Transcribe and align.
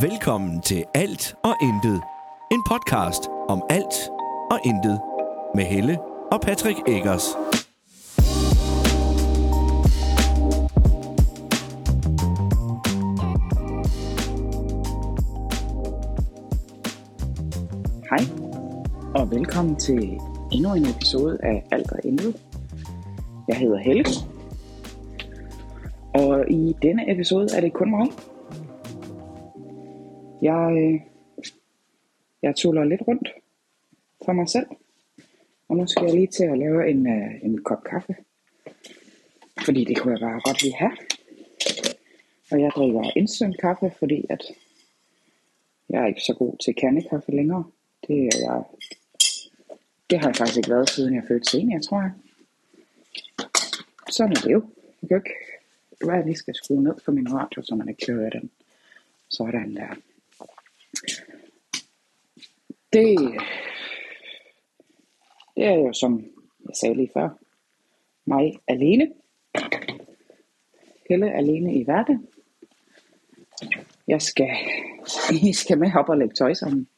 Velkommen 0.00 0.60
til 0.60 0.84
Alt 0.94 1.34
og 1.44 1.54
Intet. 1.62 2.02
En 2.52 2.62
podcast 2.70 3.22
om 3.48 3.62
alt 3.70 4.10
og 4.50 4.58
intet. 4.64 5.00
Med 5.54 5.64
Helle 5.64 5.98
og 6.32 6.40
Patrick 6.40 6.78
Eggers. 6.88 7.24
Hej, 18.10 18.24
og 19.14 19.30
velkommen 19.30 19.76
til 19.76 20.18
endnu 20.52 20.74
en 20.74 20.86
episode 20.86 21.38
af 21.42 21.64
Alt 21.70 21.92
og 21.92 21.98
Intet. 22.04 22.36
Jeg 23.48 23.56
hedder 23.56 23.78
Helle, 23.78 24.04
og 26.14 26.50
i 26.50 26.76
denne 26.82 27.12
episode 27.12 27.48
er 27.56 27.60
det 27.60 27.72
kun 27.72 27.90
mig. 27.90 28.06
Jeg, 30.42 30.72
øh, 30.82 31.00
jeg 32.42 32.56
tuller 32.56 32.84
lidt 32.84 33.02
rundt 33.08 33.28
for 34.24 34.32
mig 34.32 34.48
selv, 34.48 34.66
og 35.68 35.76
nu 35.76 35.86
skal 35.86 36.04
jeg 36.04 36.14
lige 36.14 36.26
til 36.26 36.44
at 36.44 36.58
lave 36.58 36.90
en, 36.90 37.06
øh, 37.06 37.30
en 37.42 37.62
kop 37.62 37.84
kaffe, 37.84 38.16
fordi 39.64 39.84
det 39.84 39.98
kunne 39.98 40.12
jeg 40.12 40.20
bare 40.20 40.40
godt 40.44 40.62
lige 40.62 40.74
have. 40.74 40.96
Og 42.50 42.60
jeg 42.60 42.70
drikker 42.76 43.10
instant 43.16 43.60
kaffe, 43.60 43.92
fordi 43.98 44.24
at 44.30 44.42
jeg 45.88 46.02
er 46.02 46.06
ikke 46.06 46.20
så 46.20 46.34
god 46.34 46.56
til 46.64 46.74
kandekaffe 46.74 47.32
længere. 47.32 47.64
Det 48.08 48.26
er 48.26 48.38
jeg 48.40 48.62
det 50.10 50.18
har 50.18 50.28
jeg 50.28 50.36
faktisk 50.36 50.56
ikke 50.56 50.70
været, 50.70 50.90
siden 50.90 51.14
jeg 51.14 51.24
fødte 51.28 51.50
senior, 51.50 51.80
tror 51.80 52.00
jeg. 52.00 52.12
Sådan 54.10 54.32
er 54.36 54.40
det 54.40 54.52
jo. 54.52 54.62
Jeg 55.02 55.08
kan 55.08 55.16
ikke... 55.16 55.34
være, 56.06 56.12
at 56.12 56.18
jeg 56.18 56.26
lige 56.26 56.36
skal 56.36 56.54
skrue 56.54 56.82
ned 56.82 56.94
for 57.04 57.12
min 57.12 57.34
radio, 57.34 57.62
så 57.62 57.74
man 57.74 57.88
ikke 57.88 58.12
høre 58.12 58.30
den. 58.30 58.50
Sådan 59.28 59.76
der. 59.76 59.94
Det, 62.92 63.18
det 65.56 65.64
er 65.64 65.74
jo, 65.74 65.92
som 65.92 66.24
jeg 66.68 66.76
sagde 66.80 66.94
lige 66.94 67.10
før, 67.14 67.28
mig 68.24 68.58
alene. 68.68 69.12
Helle 71.08 71.32
alene 71.32 71.74
i 71.74 71.84
hverdagen. 71.84 72.28
Jeg 74.08 74.22
skal, 74.22 74.50
I 75.48 75.52
skal 75.52 75.78
med 75.78 75.90
op 75.96 76.08
og 76.08 76.18
lægge 76.18 76.34
tøj 76.34 76.54
sammen 76.54 76.88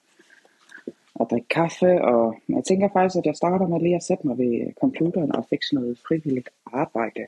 og 1.14 1.30
drikke 1.30 1.48
kaffe, 1.48 2.02
og 2.04 2.36
jeg 2.48 2.64
tænker 2.64 2.88
faktisk, 2.92 3.18
at 3.18 3.26
jeg 3.26 3.36
starter 3.36 3.66
med 3.66 3.80
lige 3.80 3.96
at 3.96 4.02
sætte 4.02 4.26
mig 4.26 4.38
ved 4.38 4.74
computeren 4.80 5.36
og 5.36 5.46
fikse 5.50 5.74
noget 5.74 5.98
frivilligt 6.08 6.48
arbejde. 6.66 7.26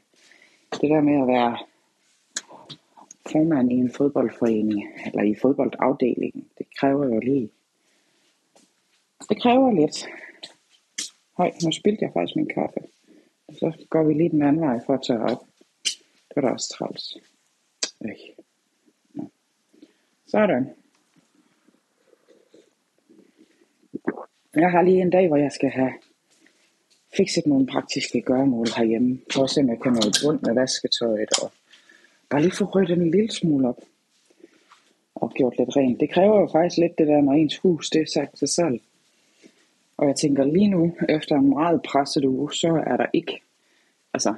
Det 0.72 0.90
der 0.90 1.00
med 1.00 1.22
at 1.22 1.28
være 1.28 1.58
formand 3.33 3.72
i 3.72 3.74
en 3.74 3.92
fodboldforening, 3.92 4.84
eller 5.06 5.22
i 5.22 5.34
fodboldafdelingen, 5.34 6.48
det 6.58 6.66
kræver 6.78 7.05
jo 7.06 7.20
lige, 7.20 7.50
det 9.28 9.42
kræver 9.42 9.72
lidt. 9.72 10.06
Høj, 11.36 11.50
nu 11.64 11.72
spildte 11.72 12.04
jeg 12.04 12.12
faktisk 12.12 12.36
min 12.36 12.48
kaffe. 12.48 12.80
Og 13.48 13.54
så 13.54 13.86
går 13.90 14.02
vi 14.02 14.14
lige 14.14 14.30
den 14.30 14.42
anden 14.42 14.62
vej 14.62 14.78
for 14.86 14.94
at 14.94 15.02
tørre 15.02 15.30
op. 15.32 15.44
Det 16.28 16.36
var 16.36 16.42
da 16.42 16.48
også 16.48 16.74
træls. 16.78 17.16
Øh. 18.04 18.10
Nå. 19.14 19.30
Sådan. 20.26 20.70
Jeg 24.54 24.70
har 24.70 24.82
lige 24.82 25.00
en 25.00 25.10
dag, 25.10 25.28
hvor 25.28 25.36
jeg 25.36 25.52
skal 25.52 25.70
have 25.70 25.92
fikset 27.16 27.46
nogle 27.46 27.66
praktiske 27.66 28.20
gøremål 28.20 28.66
herhjemme. 28.76 29.20
For 29.32 29.44
at 29.44 29.50
se, 29.50 29.60
om 29.60 29.68
jeg 29.68 29.80
kan 29.80 29.92
nå 29.92 29.98
et 29.98 30.24
rundt 30.24 30.42
med 30.42 30.54
vasketøjet 30.54 31.28
og 31.42 31.52
bare 32.28 32.42
lige 32.42 32.56
få 32.56 32.64
ryddet 32.64 32.98
en 32.98 33.10
lille 33.10 33.30
smule 33.30 33.68
op 33.68 33.80
og 35.14 35.30
gjort 35.30 35.58
lidt 35.58 35.76
rent. 35.76 36.00
Det 36.00 36.10
kræver 36.10 36.40
jo 36.40 36.48
faktisk 36.52 36.78
lidt 36.78 36.98
det 36.98 37.06
der, 37.06 37.20
når 37.20 37.32
ens 37.32 37.58
hus 37.58 37.90
det 37.90 38.00
er 38.00 38.06
sat 38.06 38.28
til 38.38 38.48
salg. 38.48 38.82
Og 39.96 40.06
jeg 40.06 40.16
tænker 40.16 40.44
lige 40.44 40.68
nu, 40.68 40.96
efter 41.08 41.36
en 41.36 41.48
meget 41.48 41.83
presset 41.83 42.24
uge, 42.24 42.52
så 42.52 42.83
er 42.86 42.96
der 42.96 43.06
ikke, 43.12 43.42
altså, 44.14 44.34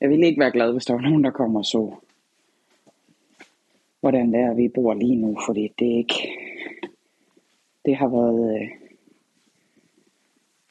jeg 0.00 0.10
ville 0.10 0.26
ikke 0.26 0.40
være 0.40 0.52
glad, 0.52 0.72
hvis 0.72 0.84
der 0.84 0.94
var 0.94 1.00
nogen, 1.00 1.24
der 1.24 1.30
kommer 1.30 1.60
og 1.60 1.64
så, 1.64 1.94
hvordan 4.00 4.32
det 4.32 4.40
er, 4.40 4.54
vi 4.54 4.68
bor 4.68 4.94
lige 4.94 5.16
nu, 5.16 5.38
fordi 5.46 5.72
det 5.78 5.92
er 5.92 5.96
ikke, 5.96 6.28
det 7.84 7.96
har 7.96 8.08
været, 8.08 8.60
øh, 8.60 8.68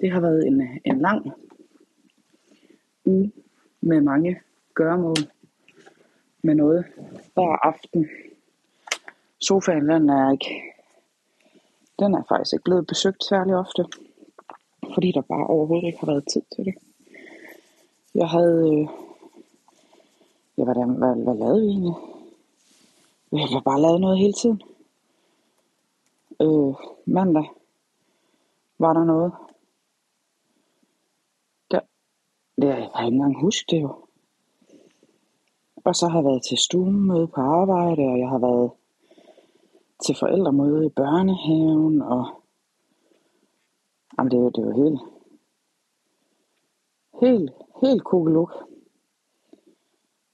det 0.01 0.11
har 0.11 0.19
været 0.19 0.47
en, 0.47 0.61
en 0.85 0.99
lang 0.99 1.31
uge 3.05 3.31
med 3.81 4.01
mange 4.01 4.39
gøremål 4.73 5.15
med 6.41 6.55
noget 6.55 6.85
hver 7.33 7.65
aften. 7.67 8.09
Sofaen 9.39 9.89
den 9.89 10.09
er 10.09 10.31
ikke, 10.31 10.72
den 12.03 12.13
er 12.13 12.23
faktisk 12.29 12.53
ikke 12.53 12.63
blevet 12.63 12.87
besøgt 12.87 13.23
særlig 13.23 13.55
ofte, 13.55 13.85
fordi 14.93 15.11
der 15.11 15.21
bare 15.21 15.47
overhovedet 15.47 15.87
ikke 15.87 15.99
har 15.99 16.07
været 16.07 16.27
tid 16.33 16.41
til 16.55 16.65
det. 16.65 16.75
Jeg 18.15 18.29
havde, 18.29 18.57
øh, 18.73 18.87
ja, 20.57 20.63
hvad, 20.63 20.75
hvad, 20.75 21.23
hvad 21.23 21.35
lavede 21.35 21.61
vi 21.61 21.67
egentlig? 21.67 21.95
Vi 23.31 23.37
har 23.37 23.61
bare 23.65 23.81
lavet 23.81 24.01
noget 24.01 24.19
hele 24.19 24.33
tiden. 24.33 24.61
Øh, 26.41 26.73
mandag 27.05 27.47
var 28.79 28.93
der 28.93 29.03
noget. 29.03 29.31
Der, 31.71 31.79
det, 32.61 32.67
jeg 32.67 32.89
kan 32.95 33.05
ikke 33.05 33.15
engang 33.15 33.41
huske 33.41 33.65
det 33.69 33.81
jo. 33.81 33.95
Og 35.85 35.95
så 35.95 36.07
har 36.07 36.17
jeg 36.17 36.25
været 36.25 36.43
til 36.43 36.57
stuemøde 36.57 37.27
på 37.27 37.41
arbejde, 37.41 38.01
og 38.01 38.19
jeg 38.19 38.29
har 38.29 38.39
været 38.39 38.71
til 40.05 40.15
forældremøde 40.19 40.85
i 40.85 40.89
børnehaven, 40.89 42.01
og 42.01 42.43
jamen 44.17 44.31
det 44.31 44.37
er 44.37 44.41
jo, 44.41 44.49
det 44.49 44.61
er 44.63 44.67
jo 44.67 44.83
helt, 44.83 45.01
helt, 47.21 47.51
helt 47.83 48.03
kugeluk. 48.03 48.51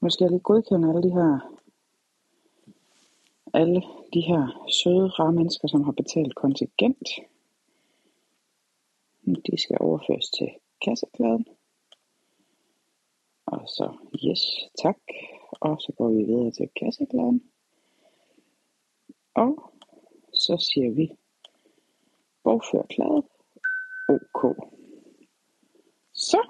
Nu 0.01 0.09
skal 0.09 0.25
jeg 0.25 0.31
lige 0.31 0.39
godkende 0.39 0.89
alle 0.89 1.03
de 1.03 1.11
her, 1.11 1.31
alle 3.53 3.81
de 4.13 4.21
her 4.21 4.67
søde, 4.69 5.07
rare 5.07 5.33
mennesker, 5.33 5.67
som 5.67 5.83
har 5.83 5.91
betalt 5.91 6.35
kontingent. 6.35 7.09
De 9.25 9.57
skal 9.57 9.77
overføres 9.79 10.29
til 10.29 10.49
kasseklæden. 10.85 11.45
Og 13.45 13.61
så 13.67 13.97
yes, 14.25 14.41
tak. 14.83 14.97
Og 15.51 15.81
så 15.81 15.91
går 15.97 16.09
vi 16.09 16.23
videre 16.23 16.51
til 16.51 16.69
kasseklæden. 16.79 17.51
Og 19.33 19.73
så 20.33 20.57
siger 20.57 20.91
vi 20.91 21.11
bogfør 22.43 22.83
klæde. 22.89 23.23
OK. 24.09 24.41
Så. 26.13 26.41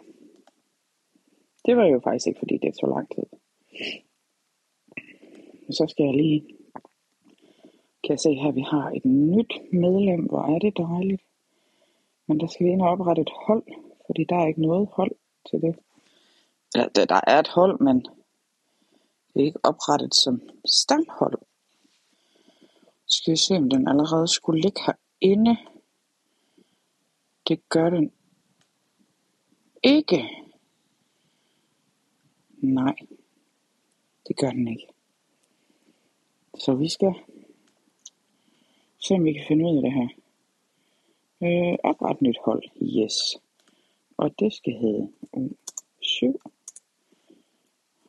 Det 1.66 1.78
var 1.78 1.86
jo 1.86 2.00
faktisk 2.04 2.28
ikke, 2.28 2.40
fordi 2.40 2.58
det 2.58 2.74
tog 2.82 2.90
lang 2.90 3.08
tid. 3.16 3.24
Så 5.72 5.86
skal 5.90 6.06
jeg 6.06 6.16
lige 6.16 6.60
kan 8.04 8.14
jeg 8.14 8.20
se 8.20 8.34
her, 8.34 8.52
vi 8.52 8.62
har 8.62 8.92
et 8.98 9.06
nyt 9.06 9.54
medlem. 9.74 10.24
Hvor 10.26 10.44
er 10.54 10.60
det 10.60 10.74
dejligt. 10.78 11.22
Men 12.28 12.40
der 12.40 12.48
skal 12.48 12.66
vi 12.66 12.72
ind 12.72 12.82
og 12.82 12.90
oprette 12.90 13.22
et 13.22 13.34
hold, 13.48 13.64
fordi 14.06 14.24
der 14.30 14.36
er 14.36 14.48
ikke 14.48 14.62
noget 14.62 14.90
hold 14.92 15.12
til 15.50 15.62
det. 15.62 15.76
Ja, 16.76 16.84
der 17.14 17.22
er 17.28 17.40
et 17.40 17.48
hold, 17.48 17.80
men 17.80 17.98
det 19.34 19.42
er 19.42 19.46
ikke 19.46 19.66
oprettet 19.66 20.16
som 20.16 20.42
stamhold. 20.66 21.40
Skal 23.10 23.32
vi 23.32 23.38
se, 23.38 23.56
om 23.56 23.70
den 23.70 23.88
allerede 23.88 24.28
skulle 24.28 24.62
ligge 24.62 24.82
herinde. 24.86 25.58
Det 27.48 27.70
gør 27.70 27.90
den 27.90 28.12
ikke. 29.84 30.30
Nej, 32.58 32.96
det 34.28 34.38
gør 34.38 34.50
den 34.50 34.68
ikke. 34.68 34.88
Så 36.60 36.76
vi 36.76 36.90
skal 36.90 37.14
se, 39.00 39.14
om 39.14 39.26
vi 39.26 39.34
kan 39.34 39.46
finde 39.48 39.66
ud 39.66 39.78
af 39.78 39.82
det 39.82 39.94
her. 39.94 40.10
Øh, 41.44 41.78
opret 41.84 42.22
nyt 42.22 42.38
hold. 42.46 42.64
Yes. 42.82 43.38
Og 44.18 44.40
det 44.40 44.54
skal 44.54 44.74
hedde 44.74 45.14
U7. 45.38 46.34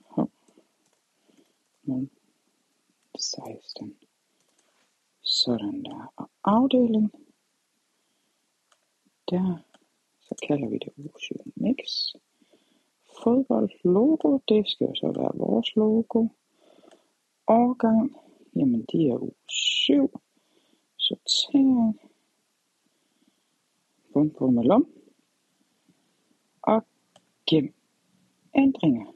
Hold. 0.05 0.31
16. 3.19 4.10
Sådan 5.45 5.83
der. 5.85 6.13
Og 6.17 6.31
afdeling. 6.45 7.13
Der. 9.31 9.65
Så 10.21 10.35
kalder 10.47 10.69
vi 10.69 10.79
det 10.79 10.93
U7 10.99 11.51
Mix. 11.57 11.79
Fodbold 13.23 13.71
logo. 13.85 14.39
Det 14.49 14.71
skal 14.71 14.87
jo 14.87 14.95
så 14.95 15.13
være 15.17 15.33
vores 15.35 15.77
logo. 15.77 16.29
Årgang. 17.47 18.17
Jamen 18.57 18.87
de 18.93 19.09
er 19.09 19.19
U7. 19.19 20.19
Sortering 20.97 22.01
bum 24.13 24.31
bum 24.31 24.59
alum 24.59 24.87
og 26.63 26.87
gem 27.47 27.75
ændringer. 28.55 29.15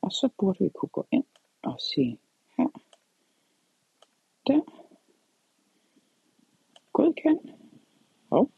Og 0.00 0.12
så 0.12 0.28
burde 0.38 0.58
vi 0.64 0.68
kunne 0.68 0.88
gå 0.88 1.06
ind 1.10 1.24
og 1.62 1.80
se 1.80 2.18
her, 2.56 2.68
der, 4.46 4.77
Godkend. 6.98 7.40
Hov. 8.30 8.50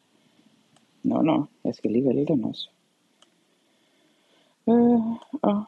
Nå, 1.03 1.23
nå. 1.23 1.45
Jeg 1.65 1.75
skal 1.75 1.91
lige 1.91 2.05
vælge 2.05 2.27
den 2.27 2.45
også. 2.45 2.71
Øh, 4.69 5.01
og 5.43 5.65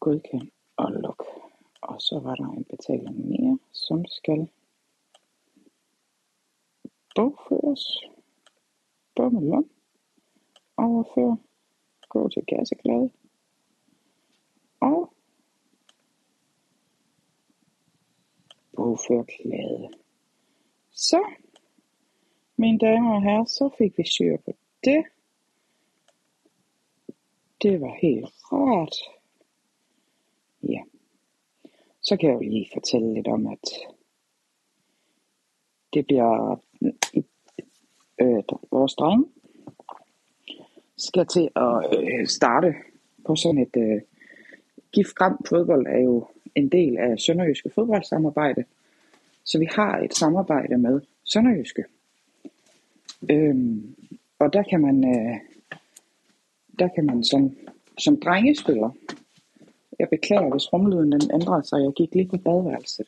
godkend 0.00 0.50
og 0.76 0.92
luk. 0.92 1.24
Og 1.82 2.00
så 2.00 2.20
var 2.22 2.34
der 2.34 2.48
en 2.48 2.64
betaling 2.64 3.28
mere, 3.28 3.58
som 3.72 4.04
skal 4.06 4.48
bogføres. 7.16 7.84
Bummelum. 9.16 9.70
Overfør. 10.76 11.36
Gå 12.08 12.28
til 12.28 12.42
gasseglade. 12.46 13.10
Og 14.80 15.12
bogfør 18.76 19.22
klade. 19.22 19.88
Så 20.90 21.24
mine 22.64 22.78
damer 22.78 23.14
og 23.14 23.22
herrer, 23.22 23.44
så 23.44 23.74
fik 23.78 23.98
vi 23.98 24.04
styr 24.06 24.36
på 24.44 24.52
det. 24.84 25.04
Det 27.62 27.80
var 27.80 27.94
helt 28.02 28.26
rart. 28.52 28.96
Ja. 30.62 30.80
Så 32.02 32.16
kan 32.16 32.28
jeg 32.28 32.34
jo 32.34 32.40
lige 32.40 32.68
fortælle 32.72 33.14
lidt 33.14 33.28
om, 33.28 33.46
at 33.46 33.64
det 35.92 36.06
bliver 36.06 36.60
øh, 38.20 38.42
vores 38.70 38.94
dreng 38.94 39.32
skal 40.96 41.26
til 41.26 41.50
at 41.56 41.98
øh, 41.98 42.26
starte 42.26 42.74
på 43.26 43.36
sådan 43.36 43.58
et 43.58 43.76
øh, 43.76 44.00
gift 44.92 45.18
fodbold 45.48 45.86
er 45.86 45.98
jo 45.98 46.26
en 46.54 46.68
del 46.68 46.98
af 46.98 47.18
Sønderjyske 47.18 47.70
fodboldsamarbejde. 47.74 48.64
Så 49.44 49.58
vi 49.58 49.68
har 49.76 49.98
et 49.98 50.14
samarbejde 50.14 50.78
med 50.78 51.00
Sønderjyske. 51.24 51.84
Øhm, 53.30 53.94
og 54.38 54.52
der 54.52 54.62
kan 54.62 54.80
man, 54.80 55.04
øh, 55.04 55.36
der 56.78 56.88
kan 56.88 57.06
man 57.06 57.24
som, 57.24 57.56
som 57.98 58.20
drengespiller, 58.20 58.90
jeg 59.98 60.08
beklager, 60.08 60.50
hvis 60.50 60.72
rumlyden 60.72 61.12
den 61.12 61.30
ændrer 61.34 61.62
sig, 61.62 61.82
jeg 61.82 61.92
gik 61.96 62.14
lige 62.14 62.28
på 62.28 62.36
badeværelset. 62.36 63.06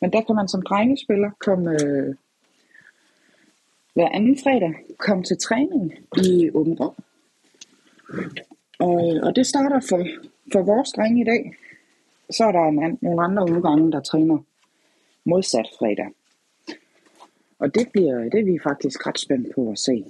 Men 0.00 0.12
der 0.12 0.20
kan 0.20 0.34
man 0.34 0.48
som 0.48 0.62
drengespiller 0.62 1.30
komme 1.38 1.70
øh, 1.70 2.14
hver 3.94 4.08
anden 4.08 4.38
fredag 4.38 4.74
komme 4.98 5.24
til 5.24 5.36
træning 5.38 5.92
i 6.16 6.50
Åben 6.54 6.74
rum. 6.80 6.94
Og, 8.78 9.16
øh, 9.16 9.22
og 9.26 9.36
det 9.36 9.46
starter 9.46 9.80
for, 9.88 10.06
for 10.52 10.62
vores 10.62 10.92
drenge 10.92 11.20
i 11.20 11.24
dag. 11.24 11.54
Så 12.30 12.44
er 12.44 12.52
der 12.52 12.68
en, 12.68 12.98
nogle 13.00 13.22
andre 13.22 13.42
udgange, 13.42 13.92
der 13.92 14.00
træner 14.00 14.38
modsat 15.24 15.66
fredag. 15.78 16.08
Og 17.62 17.74
det 17.74 17.86
bliver 17.92 18.18
det 18.32 18.40
er 18.40 18.44
vi 18.44 18.58
faktisk 18.62 19.06
ret 19.06 19.18
spændt 19.18 19.54
på 19.54 19.70
at 19.70 19.78
se, 19.78 20.04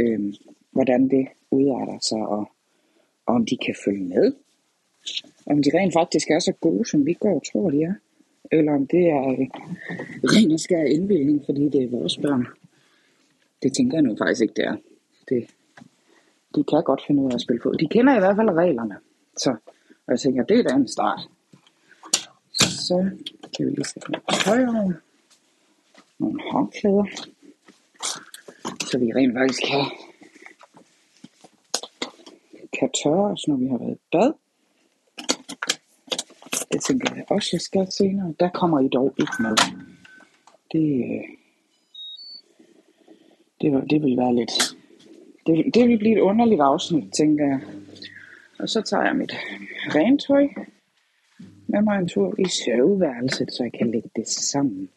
øhm, 0.00 0.34
hvordan 0.70 1.08
det 1.08 1.28
udarter 1.50 1.98
sig, 2.02 2.18
og, 2.18 2.50
og 3.26 3.34
om 3.34 3.46
de 3.46 3.56
kan 3.56 3.74
følge 3.84 4.04
med. 4.04 4.32
Om 5.46 5.62
de 5.62 5.70
rent 5.74 5.92
faktisk 5.92 6.30
er 6.30 6.38
så 6.38 6.52
gode, 6.52 6.88
som 6.88 7.06
vi 7.06 7.12
går 7.12 7.34
og 7.34 7.42
tror, 7.52 7.70
de 7.70 7.82
er. 7.82 7.94
Eller 8.52 8.72
om 8.74 8.86
det 8.86 9.04
er 9.08 9.28
øh, 9.28 9.46
ren 10.24 10.52
og 10.52 10.60
skær 10.60 10.82
indvildning, 10.82 11.42
fordi 11.46 11.68
det 11.68 11.82
er 11.82 11.88
vores 11.90 12.18
børn. 12.18 12.46
Det 13.62 13.72
tænker 13.72 13.96
jeg 13.96 14.02
nu 14.02 14.16
faktisk 14.16 14.42
ikke, 14.42 14.54
det 14.54 14.64
er. 14.64 14.76
Det, 15.28 15.46
de 16.54 16.64
kan 16.64 16.82
godt 16.84 17.02
finde 17.06 17.22
ud 17.22 17.30
af 17.30 17.34
at 17.34 17.40
spille 17.40 17.62
fod. 17.62 17.74
De 17.74 17.88
kender 17.88 18.16
i 18.16 18.18
hvert 18.18 18.36
fald 18.36 18.50
reglerne. 18.50 18.96
Så 19.36 19.50
og 20.06 20.12
jeg 20.12 20.20
tænker, 20.20 20.44
det 20.44 20.58
er 20.58 20.62
da 20.62 20.74
en 20.74 20.88
start. 20.88 21.20
Så 22.58 23.10
kan 23.56 23.66
vi 23.66 23.70
lige 23.70 23.84
sætte 23.84 24.10
noget. 24.10 24.96
Nogle 26.18 26.40
håndklæder. 26.52 27.04
Så 28.90 28.98
vi 28.98 29.12
rent 29.12 29.34
faktisk 29.34 29.62
kan, 29.70 29.84
kan 32.78 32.90
tørre 33.02 33.30
os, 33.32 33.48
når 33.48 33.56
vi 33.56 33.66
har 33.66 33.78
været 33.78 33.96
i 33.96 34.00
bad. 34.12 34.32
Det 36.72 36.80
tænker 36.82 37.14
jeg 37.14 37.24
også, 37.30 37.48
jeg 37.52 37.60
skal 37.60 37.92
senere. 37.92 38.34
Der 38.40 38.50
kommer 38.50 38.80
I 38.80 38.88
dog 38.88 39.14
ikke 39.18 39.32
med. 39.40 39.56
Det, 40.72 40.88
øh, 41.04 41.24
det, 43.60 43.90
det 43.90 44.02
vil 44.02 44.16
være 44.16 44.34
lidt... 44.34 44.76
Det, 45.46 45.74
det 45.74 45.88
vil 45.88 45.98
blive 45.98 46.16
et 46.16 46.20
underligt 46.20 46.60
afsnit, 46.60 47.12
tænker 47.12 47.46
jeg. 47.46 47.60
Og 48.58 48.68
så 48.68 48.82
tager 48.82 49.04
jeg 49.04 49.16
mit 49.16 49.32
rentøj 49.94 50.48
med 51.66 51.82
mig 51.82 51.98
en 51.98 52.08
tur 52.08 52.34
i 52.38 52.44
soveværelset, 52.44 53.52
så 53.52 53.62
jeg 53.62 53.72
kan 53.72 53.90
lægge 53.90 54.10
det 54.16 54.28
sammen. 54.28 54.88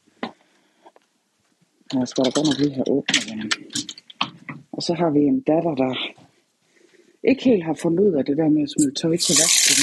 Jeg 1.93 2.07
skal 2.07 2.23
da 2.25 2.29
godt 2.29 2.47
nok 2.47 2.59
lige 2.59 2.73
have 2.73 2.89
åbnet 2.89 3.23
den. 3.29 3.51
Og 4.71 4.83
så 4.83 4.93
har 4.93 5.09
vi 5.09 5.19
en 5.19 5.41
datter, 5.41 5.75
der 5.75 5.93
ikke 7.23 7.43
helt 7.43 7.63
har 7.63 7.73
fundet 7.73 8.03
ud 8.03 8.13
af 8.13 8.25
det 8.25 8.37
der 8.37 8.49
med 8.49 8.63
at 8.63 8.69
smide 8.69 8.93
tøj 8.93 9.17
til 9.17 9.35
vasken. 9.41 9.75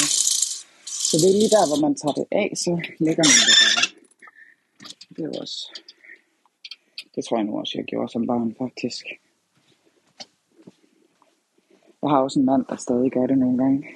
Så 1.08 1.16
det 1.20 1.28
er 1.30 1.38
lige 1.40 1.54
der, 1.56 1.64
hvor 1.68 1.80
man 1.86 1.94
tager 1.94 2.12
det 2.12 2.26
af, 2.30 2.50
så 2.54 2.70
lægger 2.98 3.24
man 3.28 3.38
det 3.48 3.56
der. 3.60 3.82
Det 5.16 5.24
er 5.24 5.40
også... 5.40 5.82
Det 7.14 7.24
tror 7.24 7.36
jeg 7.36 7.44
nu 7.44 7.58
også, 7.58 7.72
jeg 7.76 7.84
gjorde 7.84 8.12
som 8.12 8.26
barn, 8.26 8.54
faktisk. 8.58 9.04
Jeg 12.02 12.10
har 12.10 12.18
også 12.18 12.38
en 12.38 12.46
mand, 12.46 12.64
der 12.68 12.76
stadig 12.76 13.10
gør 13.10 13.26
det 13.26 13.38
nogle 13.38 13.58
gange. 13.58 13.88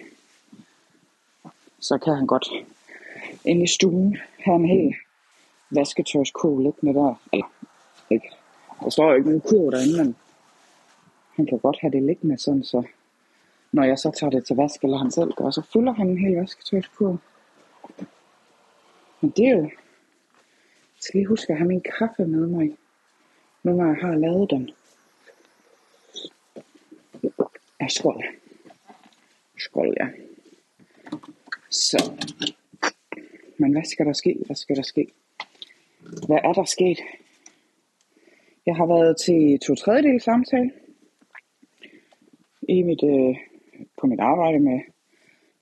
Så 1.81 1.99
kan 1.99 2.17
han 2.17 2.26
godt 2.26 2.49
ind 3.44 3.62
i 3.62 3.67
stuen 3.67 4.17
have 4.38 4.56
en 4.56 4.64
hel 4.64 4.94
vasketøjskurv 5.70 6.59
liggende 6.59 6.94
der. 6.94 7.14
Eller, 7.32 7.49
ikke. 8.12 8.31
Der 8.81 8.91
står 8.91 9.09
jo 9.09 9.14
ikke 9.14 9.29
nogen 9.29 9.41
kurv 9.41 9.70
derinde, 9.70 10.05
men 10.05 10.17
han 11.37 11.47
kan 11.47 11.59
godt 11.59 11.79
have 11.81 11.93
det 11.93 12.03
liggende 12.03 12.38
sådan, 12.38 12.64
så 12.64 12.82
når 13.73 13.85
jeg 13.85 13.99
så 13.99 14.11
tager 14.11 14.31
det 14.31 14.47
til 14.47 14.56
vask, 14.56 14.82
eller 14.82 14.99
han 14.99 15.11
selv 15.11 15.32
gør, 15.32 15.50
så 15.50 15.62
fylder 15.73 15.93
han 15.93 16.09
en 16.09 16.19
hel 16.19 16.37
vasketøjskurv. 16.37 17.19
Men 19.20 19.31
det 19.37 19.47
er 19.47 19.56
jo... 19.56 19.62
Jeg 19.62 21.05
skal 21.05 21.19
lige 21.19 21.29
huske 21.29 21.53
at 21.53 21.59
have 21.59 21.69
min 21.69 21.85
kaffe 21.99 22.26
med 22.26 22.47
mig, 22.47 22.76
når 23.62 23.87
jeg 23.87 23.97
har 24.00 24.14
lavet 24.14 24.50
den. 24.50 24.70
Ja, 27.81 27.88
skål. 27.88 28.25
Skål, 29.59 29.97
ja. 30.00 30.06
Så. 31.70 32.12
Men 33.59 33.73
hvad 33.73 33.85
skal 33.85 34.06
der 34.06 34.12
ske? 34.12 34.37
Hvad 34.47 34.56
skal 34.56 34.76
der 34.76 34.82
ske? 34.82 35.09
Hvad 36.26 36.38
er 36.45 36.52
der 36.52 36.64
sket? 36.64 36.99
Jeg 38.66 38.76
har 38.76 38.87
været 38.87 39.16
til 39.16 39.59
to 39.59 39.75
tredjedel 39.75 40.21
samtale 40.21 40.71
i 42.69 42.83
mit, 42.83 43.02
øh, 43.04 43.37
på 44.00 44.07
mit 44.07 44.21
arbejde 44.21 44.59
med 44.59 44.81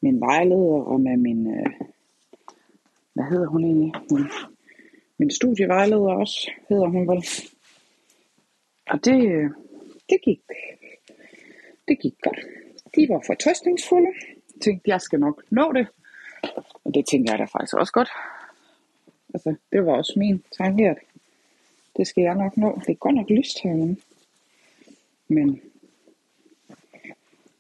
min 0.01 0.21
vejleder 0.21 0.83
og 0.93 1.01
med 1.01 1.17
min, 1.17 1.47
øh, 1.47 1.67
hvad 3.15 3.25
hedder 3.25 3.47
hun 3.47 3.65
egentlig? 3.65 3.93
Min, 4.11 4.27
min 5.19 5.31
studievejleder 5.31 6.13
også, 6.13 6.51
hedder 6.69 6.87
hun 6.87 7.09
vel. 7.09 7.25
Og 8.91 9.05
det, 9.05 9.33
øh, 9.33 9.51
det 10.11 10.21
gik 10.23 10.41
det 11.91 11.99
gik 11.99 12.15
godt. 12.23 12.41
De 12.97 13.09
var 13.09 13.23
fortrøstningsfulde. 13.27 14.13
Jeg 14.55 14.61
tænkte, 14.65 14.91
jeg 14.91 15.01
skal 15.01 15.21
nok 15.21 15.43
nå 15.51 15.73
det. 15.73 15.87
Og 16.85 16.95
det 16.95 17.05
tænker 17.11 17.33
jeg 17.33 17.39
da 17.39 17.45
faktisk 17.45 17.75
også 17.75 17.93
godt. 17.93 18.11
Altså, 19.35 19.55
det 19.73 19.87
var 19.87 19.93
også 19.93 20.15
min 20.17 20.45
tanke, 20.59 20.85
at 20.89 20.99
det 22.01 22.09
skal 22.09 22.23
jeg 22.23 22.35
nok 22.35 22.57
nå. 22.57 22.81
Det 22.87 22.89
er 22.89 22.95
godt 22.95 23.15
nok 23.15 23.31
lyst 23.31 23.63
herinde. 23.63 24.01
Men, 25.29 25.61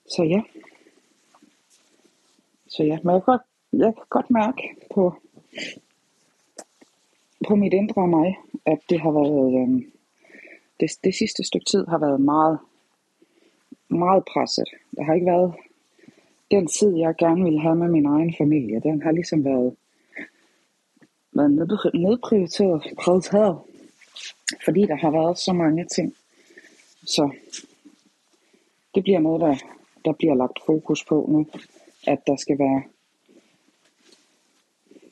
så 0.06 0.22
ja. 0.22 0.42
Så 2.68 2.84
ja, 2.84 2.98
men 3.04 3.14
jeg 3.14 3.22
kan 3.24 3.32
godt, 3.32 3.42
jeg 3.72 3.94
kan 3.94 4.04
godt 4.08 4.30
mærke 4.30 4.62
på, 4.94 5.14
på 7.48 7.54
mit 7.54 7.72
indre 7.72 8.08
mig, 8.08 8.36
at 8.66 8.78
det 8.90 9.00
har 9.00 9.10
været, 9.10 9.62
øhm, 9.62 9.92
det, 10.80 10.90
det 11.04 11.14
sidste 11.14 11.44
stykke 11.44 11.66
tid 11.70 11.86
har 11.86 11.98
været 11.98 12.20
meget 12.20 12.58
meget 13.88 14.24
presset. 14.32 14.68
Der 14.96 15.02
har 15.02 15.14
ikke 15.14 15.26
været 15.26 15.54
den 16.50 16.66
tid, 16.66 16.96
jeg 16.96 17.14
gerne 17.18 17.44
ville 17.44 17.60
have 17.60 17.76
med 17.76 17.88
min 17.88 18.06
egen 18.06 18.34
familie. 18.38 18.80
Den 18.80 19.02
har 19.02 19.12
ligesom 19.12 19.44
været, 19.44 19.76
været 21.32 21.50
nedprioriteret, 21.94 22.94
prioriteret, 22.98 23.58
fordi 24.64 24.80
der 24.80 24.96
har 24.96 25.10
været 25.10 25.38
så 25.38 25.52
mange 25.52 25.84
ting. 25.84 26.16
Så 27.06 27.30
det 28.94 29.02
bliver 29.02 29.20
noget, 29.20 29.40
der, 29.40 29.56
der 30.04 30.12
bliver 30.12 30.34
lagt 30.34 30.58
fokus 30.66 31.04
på 31.04 31.26
nu, 31.28 31.46
at 32.06 32.26
der 32.26 32.36
skal 32.36 32.58
være 32.58 32.82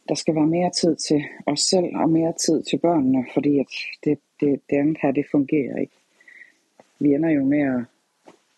der 0.08 0.14
skal 0.14 0.34
være 0.34 0.46
mere 0.46 0.70
tid 0.70 0.96
til 0.96 1.24
os 1.46 1.60
selv 1.60 1.96
og 1.96 2.10
mere 2.10 2.32
tid 2.32 2.62
til 2.62 2.78
børnene, 2.78 3.26
fordi 3.34 3.58
at 3.58 3.66
det, 4.04 4.18
det, 4.40 4.60
det 4.70 4.76
andet 4.76 4.98
her, 5.02 5.10
det 5.12 5.26
fungerer 5.30 5.76
ikke. 5.76 5.96
Vi 6.98 7.14
ender 7.14 7.30
jo 7.30 7.44
med 7.44 7.60
at 7.60 7.84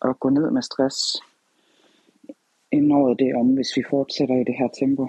at 0.01 0.19
gå 0.19 0.29
ned 0.29 0.51
med 0.51 0.61
stress 0.61 0.97
inden 2.71 2.91
året 2.91 3.19
det 3.19 3.35
om, 3.35 3.47
hvis 3.47 3.77
vi 3.77 3.83
fortsætter 3.89 4.35
i 4.35 4.43
det 4.43 4.55
her 4.55 4.67
tempo. 4.67 5.03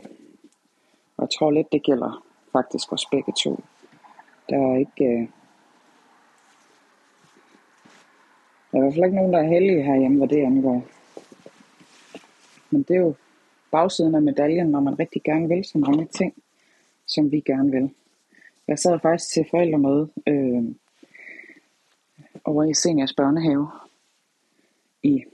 Og 1.17 1.21
jeg 1.21 1.29
tror 1.39 1.51
lidt, 1.51 1.73
det 1.73 1.83
gælder 1.83 2.25
faktisk 2.53 2.93
os 2.93 3.07
begge 3.11 3.33
to. 3.43 3.65
Der 4.49 4.57
er 4.57 4.77
ikke... 4.79 5.05
Øh, 5.05 5.29
Der 8.73 8.79
er 8.79 8.83
i 8.83 8.85
hvert 8.85 8.95
fald 8.95 9.05
ikke 9.05 9.17
nogen, 9.17 9.33
der 9.33 9.39
er 9.39 9.49
heldige 9.49 9.83
herhjemme, 9.83 10.19
hvad 10.19 10.29
det 10.29 10.45
angår. 10.45 10.87
Men 12.71 12.83
det 12.83 12.97
er 12.97 13.01
jo 13.01 13.15
bagsiden 13.71 14.15
af 14.15 14.23
medaljen, 14.23 14.67
når 14.67 14.81
man 14.81 14.99
rigtig 14.99 15.23
gerne 15.23 15.49
vil 15.49 15.65
så 15.65 15.79
mange 15.79 16.07
ting, 16.07 16.35
som 17.07 17.33
vi 17.33 17.41
gerne 17.41 17.71
vil. 17.71 17.91
Jeg 18.69 18.79
sad 18.79 19.01
faktisk 19.01 19.33
til 19.33 19.47
forældremøde 19.51 20.09
øh, 20.27 20.63
over 22.45 22.65
i 22.65 22.75
seniors 22.75 23.15
børnehave 23.15 23.69
i 25.03 25.25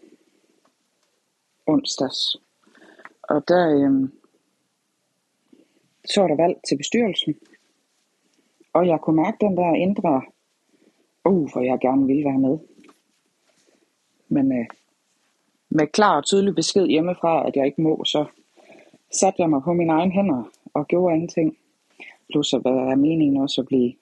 onsdags. 1.66 2.36
Og 3.22 3.48
der 3.48 3.62
øh, 3.76 4.08
så 6.04 6.26
der 6.28 6.36
valg 6.36 6.56
til 6.68 6.76
bestyrelsen. 6.76 7.34
Og 8.78 8.86
jeg 8.86 9.00
kunne 9.00 9.22
mærke 9.22 9.36
den 9.40 9.56
der 9.56 9.74
indre, 9.74 10.22
uh, 11.24 11.52
hvor 11.52 11.60
jeg 11.60 11.78
gerne 11.80 12.06
ville 12.06 12.24
være 12.24 12.38
med. 12.38 12.58
Men 14.28 14.52
øh, 14.58 14.66
med 15.68 15.86
klar 15.86 16.16
og 16.16 16.24
tydelig 16.24 16.54
besked 16.54 16.86
hjemmefra, 16.86 17.48
at 17.48 17.56
jeg 17.56 17.66
ikke 17.66 17.82
må, 17.82 18.04
så 18.04 18.24
satte 19.20 19.42
jeg 19.42 19.50
mig 19.50 19.62
på 19.62 19.72
mine 19.72 19.92
egne 19.92 20.12
hænder 20.12 20.50
og 20.74 20.88
gjorde 20.88 21.14
ingenting. 21.14 21.56
Plus 22.30 22.54
at 22.54 22.60
er 22.64 22.94
meningen 22.94 23.42
også 23.42 23.60
at 23.60 23.66
blive, 23.66 23.92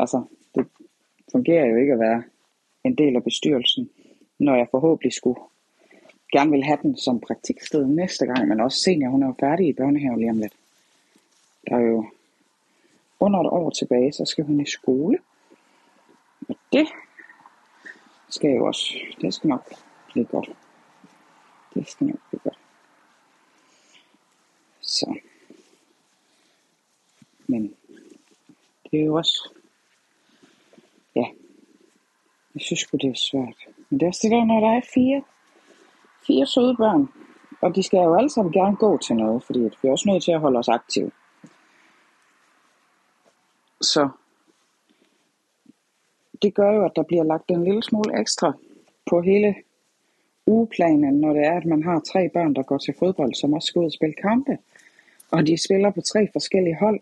altså 0.00 0.22
det 0.54 0.66
fungerer 1.32 1.66
jo 1.66 1.76
ikke 1.76 1.92
at 1.92 2.00
være 2.00 2.22
en 2.84 2.94
del 2.94 3.16
af 3.16 3.24
bestyrelsen, 3.24 3.90
når 4.38 4.54
jeg 4.54 4.68
forhåbentlig 4.70 5.12
skulle 5.12 5.40
gerne 6.32 6.50
vil 6.50 6.64
have 6.64 6.78
den 6.82 6.96
som 6.96 7.20
praktiksted 7.20 7.86
næste 7.86 8.26
gang, 8.26 8.48
men 8.48 8.60
også 8.60 8.78
senior, 8.80 9.10
hun 9.10 9.22
er 9.22 9.26
jo 9.26 9.34
færdig 9.40 9.68
i 9.68 9.72
børnehaven 9.72 10.18
lige 10.18 10.30
om 10.30 10.38
lidt. 10.38 10.56
Der 11.68 11.76
er 11.76 11.80
jo 11.80 12.06
under 13.24 13.40
et 13.40 13.46
år 13.46 13.70
tilbage, 13.70 14.12
så 14.12 14.24
skal 14.24 14.44
hun 14.44 14.60
i 14.60 14.66
skole. 14.66 15.18
Og 16.48 16.56
det 16.72 16.86
skal 18.28 18.50
jo 18.50 18.66
også, 18.66 18.98
det 19.20 19.34
skal 19.34 19.48
nok 19.48 19.74
blive 20.12 20.24
godt. 20.24 20.50
Det 21.74 21.88
skal 21.88 22.06
nok 22.06 22.20
blive 22.30 22.40
godt. 22.44 22.58
Så. 24.80 25.14
Men 27.46 27.74
det 28.90 29.00
er 29.00 29.04
jo 29.04 29.14
også, 29.14 29.52
ja, 31.16 31.26
jeg 32.54 32.62
synes 32.62 32.86
det 32.92 33.04
er 33.04 33.14
svært. 33.14 33.56
Men 33.90 34.00
det 34.00 34.06
er 34.06 34.08
også 34.08 34.20
det 34.22 34.30
der, 34.30 34.44
når 34.44 34.60
der 34.60 34.76
er 34.76 34.80
fire, 34.94 35.22
fire 36.26 36.46
søde 36.46 36.76
børn, 36.76 37.08
og 37.60 37.76
de 37.76 37.82
skal 37.82 37.98
jo 37.98 38.14
alle 38.14 38.30
sammen 38.30 38.52
gerne 38.52 38.76
gå 38.76 38.98
til 38.98 39.16
noget, 39.16 39.42
fordi 39.42 39.58
vi 39.58 39.88
er 39.88 39.90
også 39.90 40.08
nødt 40.08 40.22
til 40.22 40.32
at 40.32 40.40
holde 40.40 40.58
os 40.58 40.68
aktive. 40.68 41.10
Så 43.82 44.08
det 46.42 46.54
gør 46.54 46.72
jo, 46.72 46.84
at 46.84 46.92
der 46.96 47.02
bliver 47.02 47.24
lagt 47.24 47.50
en 47.50 47.64
lille 47.64 47.82
smule 47.82 48.20
ekstra 48.20 48.52
på 49.10 49.20
hele 49.20 49.54
ugeplanen, 50.46 51.14
når 51.20 51.32
det 51.32 51.44
er, 51.44 51.56
at 51.56 51.64
man 51.64 51.82
har 51.82 52.00
tre 52.00 52.28
børn, 52.28 52.54
der 52.54 52.62
går 52.62 52.78
til 52.78 52.94
fodbold, 52.98 53.34
som 53.34 53.52
også 53.52 53.66
skal 53.66 53.78
ud 53.80 53.84
og 53.84 53.92
spille 53.92 54.14
kampe. 54.14 54.58
Og 55.30 55.46
de 55.46 55.64
spiller 55.64 55.90
på 55.90 56.00
tre 56.00 56.28
forskellige 56.32 56.76
hold. 56.76 57.00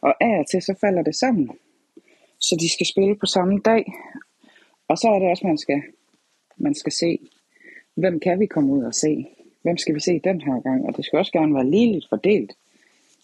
Og 0.00 0.14
af 0.20 0.38
og 0.38 0.46
til 0.50 0.62
så 0.62 0.74
falder 0.80 1.02
det 1.02 1.14
sammen. 1.14 1.50
Så 2.38 2.56
de 2.60 2.72
skal 2.72 2.86
spille 2.86 3.16
på 3.16 3.26
samme 3.26 3.60
dag. 3.64 3.92
Og 4.88 4.98
så 4.98 5.08
er 5.08 5.18
det 5.18 5.30
også, 5.30 5.46
man 5.46 5.58
skal, 5.58 5.82
man 6.56 6.74
skal 6.74 6.92
se, 6.92 7.18
hvem 7.94 8.20
kan 8.20 8.40
vi 8.40 8.46
komme 8.46 8.72
ud 8.72 8.84
og 8.84 8.94
se? 8.94 9.26
Hvem 9.62 9.76
skal 9.76 9.94
vi 9.94 10.00
se 10.00 10.20
den 10.24 10.40
her 10.40 10.60
gang? 10.60 10.86
Og 10.86 10.96
det 10.96 11.04
skal 11.04 11.18
også 11.18 11.32
gerne 11.32 11.54
være 11.54 11.70
ligeligt 11.70 12.08
fordelt. 12.08 12.52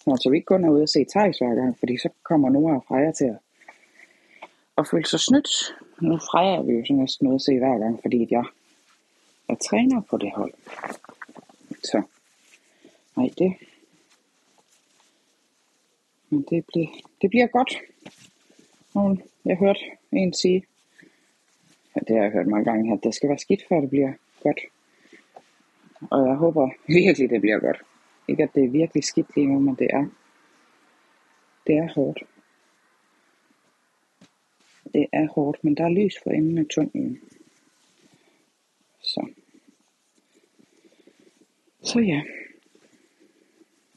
Så 0.04 0.28
vi 0.30 0.37
ikke 0.37 0.47
kun 0.47 0.64
er 0.64 0.71
ude 0.71 0.82
og 0.82 0.88
se 0.88 1.06
Thijs 1.11 1.38
hver 1.38 1.54
gang, 1.54 1.78
fordi 1.78 1.99
så 1.99 2.09
kommer 2.23 2.50
Nora 2.50 2.76
og 2.76 2.85
Freja 2.88 3.12
til 3.12 3.25
at, 3.25 3.38
at 4.78 4.88
føle 4.90 5.06
sig 5.06 5.21
snydt. 5.21 5.50
Nu 6.00 6.18
Freja 6.18 6.56
er 6.56 6.62
vi 6.62 6.73
jo 6.73 6.85
så 6.85 6.92
næsten 6.92 7.26
ude 7.26 7.35
at 7.35 7.42
se 7.42 7.59
hver 7.59 7.78
gang, 7.78 8.00
fordi 8.02 8.26
jeg 8.30 8.44
er 9.49 9.54
træner 9.54 10.00
på 10.11 10.16
det 10.16 10.32
hold. 10.37 10.54
Så, 11.85 12.02
nej 13.16 13.30
det, 13.38 13.52
men 16.32 16.47
det, 16.50 16.64
bliver, 16.66 16.87
det 17.23 17.30
bliver 17.30 17.47
godt. 17.47 17.78
Og 18.94 19.18
jeg 19.44 19.56
hørte 19.56 19.80
en 20.12 20.35
sige, 20.35 20.64
ja, 21.97 22.00
det 22.09 22.16
har 22.16 22.23
jeg 22.23 22.32
hørt 22.32 22.47
mange 22.47 22.64
gange, 22.64 22.92
at 22.92 23.04
det 23.04 23.14
skal 23.14 23.28
være 23.28 23.38
skidt, 23.38 23.62
før 23.68 23.80
det 23.80 23.90
bliver 23.90 24.12
godt. 24.42 24.61
Og 26.11 26.28
jeg 26.28 26.35
håber 26.35 26.71
virkelig, 26.99 27.30
det 27.30 27.40
bliver 27.40 27.59
godt. 27.59 27.82
Ikke 28.29 28.43
at 28.43 28.55
det 28.55 28.64
er 28.64 28.71
virkelig 28.71 29.05
skidt 29.05 29.37
lige 29.37 29.47
nu, 29.47 29.59
men 29.59 29.75
det 29.75 29.88
er, 29.91 30.07
det 31.67 31.76
er 31.76 31.88
hårdt. 31.95 32.23
Det 34.95 35.07
er 35.12 35.29
hårdt, 35.35 35.64
men 35.64 35.75
der 35.76 35.85
er 35.85 35.88
lys 35.88 36.14
for 36.23 36.31
enden 36.31 36.59
af 36.59 36.64
tunnelen. 36.71 37.21
Så. 39.00 39.26
Så 41.83 42.00
ja. 42.00 42.23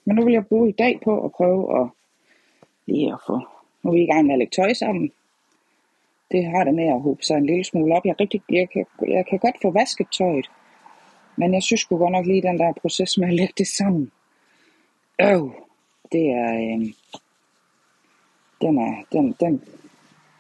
Men 0.06 0.16
nu 0.16 0.26
vil 0.26 0.34
jeg 0.34 0.48
bruge 0.48 0.70
i 0.70 0.72
dag 0.72 1.00
på 1.04 1.26
at 1.26 1.32
prøve 1.32 1.82
at 1.82 1.90
lige 2.86 3.14
at 3.14 3.20
få, 3.28 3.40
nu 3.84 3.90
er 3.90 3.94
vi 3.94 4.04
i 4.04 4.06
gang 4.06 4.26
med 4.26 4.34
at 4.34 4.40
lægge 4.40 4.52
tøj 4.52 4.74
sammen. 4.74 5.12
Det 6.32 6.46
har 6.46 6.64
det 6.64 6.74
med 6.74 6.88
at 6.88 7.02
håbe 7.02 7.24
sig 7.24 7.38
en 7.38 7.46
lille 7.46 7.64
smule 7.64 7.96
op. 7.96 8.06
Jeg, 8.06 8.20
rigtig, 8.20 8.42
jeg, 8.50 8.70
kan, 8.70 8.86
jeg 9.08 9.26
kan 9.26 9.40
godt 9.40 9.56
få 9.62 9.72
vasket 9.72 10.08
tøjet, 10.12 10.52
men 11.38 11.54
jeg 11.54 11.64
synes 11.64 11.86
godt 11.86 12.12
nok 12.12 12.26
lige 12.26 12.42
den 12.42 12.60
der 12.60 12.74
proces 12.82 13.18
med 13.18 13.28
at 13.28 13.34
lægge 13.34 13.54
det 13.58 13.68
sammen. 13.68 14.12
Øv, 15.22 15.52
det 16.12 16.30
er, 16.30 16.54
øh, 16.54 16.94
den 18.62 18.78
er, 18.78 19.04
den, 19.12 19.36
den, 19.40 19.64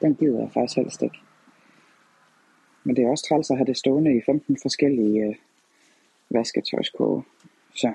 den 0.02 0.16
gider 0.16 0.40
jeg 0.40 0.52
faktisk 0.54 0.78
helst 0.78 1.02
ikke. 1.02 1.18
Men 2.84 2.96
det 2.96 3.04
er 3.04 3.10
også 3.10 3.25
træls 3.28 3.52
at 3.52 3.58
have 3.58 3.68
det 3.68 3.78
stående 3.78 4.18
i 4.18 4.22
15 4.25 4.58
forskellige 4.62 5.24
øh, 5.24 5.36
vasketøjskoge. 6.30 7.24
Så. 7.75 7.94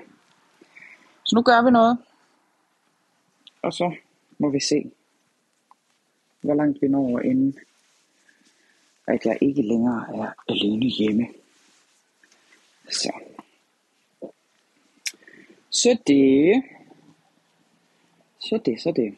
så 1.23 1.35
nu 1.35 1.41
gør 1.41 1.65
vi 1.65 1.71
noget. 1.71 1.97
Og 3.61 3.73
så 3.73 3.95
må 4.37 4.49
vi 4.49 4.59
se, 4.59 4.91
hvor 6.41 6.53
langt 6.53 6.81
vi 6.81 6.87
når 6.87 7.19
inden, 7.19 7.57
at 9.07 9.25
jeg 9.25 9.37
ikke 9.41 9.61
længere 9.61 10.05
er 10.15 10.33
alene 10.49 10.85
hjemme. 10.85 11.27
Så. 12.91 13.11
Så 15.69 15.97
det. 16.07 16.63
Så 18.39 18.61
det, 18.65 18.81
så 18.81 18.91
det. 18.91 19.15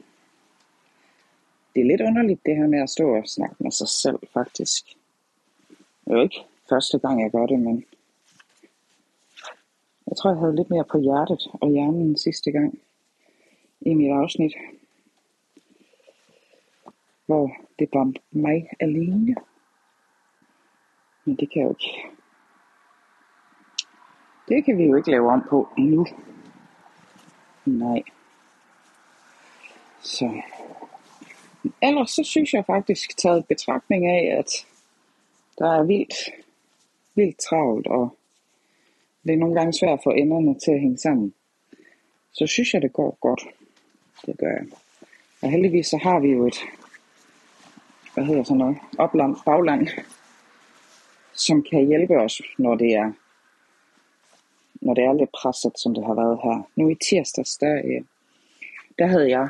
Det 1.76 1.82
er 1.82 1.86
lidt 1.86 2.02
underligt 2.02 2.46
det 2.46 2.56
her 2.56 2.68
med 2.68 2.80
at 2.80 2.90
stå 2.90 3.16
og 3.16 3.28
snakke 3.28 3.56
med 3.60 3.72
sig 3.72 3.88
selv 3.88 4.20
faktisk. 4.34 4.86
Det 6.06 6.12
er 6.12 6.16
jo 6.16 6.22
ikke 6.22 6.44
første 6.70 7.00
gang 7.00 7.22
jeg 7.22 7.32
gør 7.32 7.46
det, 7.46 7.60
men 7.60 7.86
jeg 10.08 10.18
tror 10.18 10.30
jeg 10.30 10.40
havde 10.40 10.56
lidt 10.56 10.70
mere 10.70 10.86
på 10.92 11.00
hjertet 11.00 11.48
og 11.54 11.70
hjernen 11.70 12.18
sidste 12.18 12.52
gang 12.52 12.80
i 13.82 13.94
mit 13.94 14.12
afsnit 14.12 14.54
hvor 17.26 17.52
det 17.80 17.90
var 17.94 18.14
mig 18.32 18.70
alene. 18.80 19.36
Men 21.26 21.36
det 21.36 21.52
kan 21.52 21.62
jo 21.62 21.70
ikke. 21.70 22.13
Det 24.54 24.66
kan 24.66 24.78
vi 24.78 24.84
jo 24.84 24.96
ikke 24.96 25.12
lave 25.12 25.32
om 25.32 25.44
på 25.50 25.70
nu. 25.78 26.06
Nej. 27.66 28.04
Så. 30.02 30.42
Ellers 31.82 32.12
så 32.12 32.24
synes 32.24 32.54
jeg 32.54 32.66
faktisk 32.66 33.18
taget 33.18 33.48
betragtning 33.48 34.08
af, 34.08 34.38
at 34.40 34.66
der 35.58 35.80
er 35.80 35.84
vildt, 35.84 36.14
vildt 37.16 37.40
travlt, 37.40 37.88
og 37.88 38.18
det 39.24 39.34
er 39.34 39.38
nogle 39.38 39.56
gange 39.56 39.74
svært 39.74 40.00
for 40.04 40.12
enderne 40.12 40.60
til 40.60 40.72
at 40.72 40.80
hænge 40.80 40.98
sammen. 40.98 41.34
Så 42.32 42.48
synes 42.48 42.74
jeg, 42.74 42.82
det 42.82 42.94
går 42.94 43.18
godt. 43.22 43.42
Det 44.26 44.38
gør 44.38 44.52
jeg. 44.52 44.66
Og 45.42 45.50
heldigvis 45.52 45.88
så 45.88 45.98
har 45.98 46.20
vi 46.20 46.28
jo 46.28 46.48
et 46.48 46.58
hvad 48.14 48.26
hedder 48.26 48.44
sådan 48.44 48.58
noget, 48.58 48.78
opland, 48.98 49.36
bagland, 49.46 49.88
som 51.34 51.64
kan 51.64 51.88
hjælpe 51.88 52.18
os, 52.18 52.42
når 52.58 52.76
det 52.76 52.96
er, 52.96 53.12
når 54.86 54.94
det 54.94 55.04
er 55.04 55.14
lidt 55.14 55.32
presset, 55.32 55.80
som 55.80 55.94
det 55.94 56.06
har 56.06 56.14
været 56.14 56.40
her. 56.44 56.68
Nu 56.76 56.90
i 56.90 56.96
tirsdags, 56.96 57.58
der, 57.58 57.82
øh, 57.86 58.02
der 59.00 59.06
havde 59.06 59.30
jeg 59.30 59.50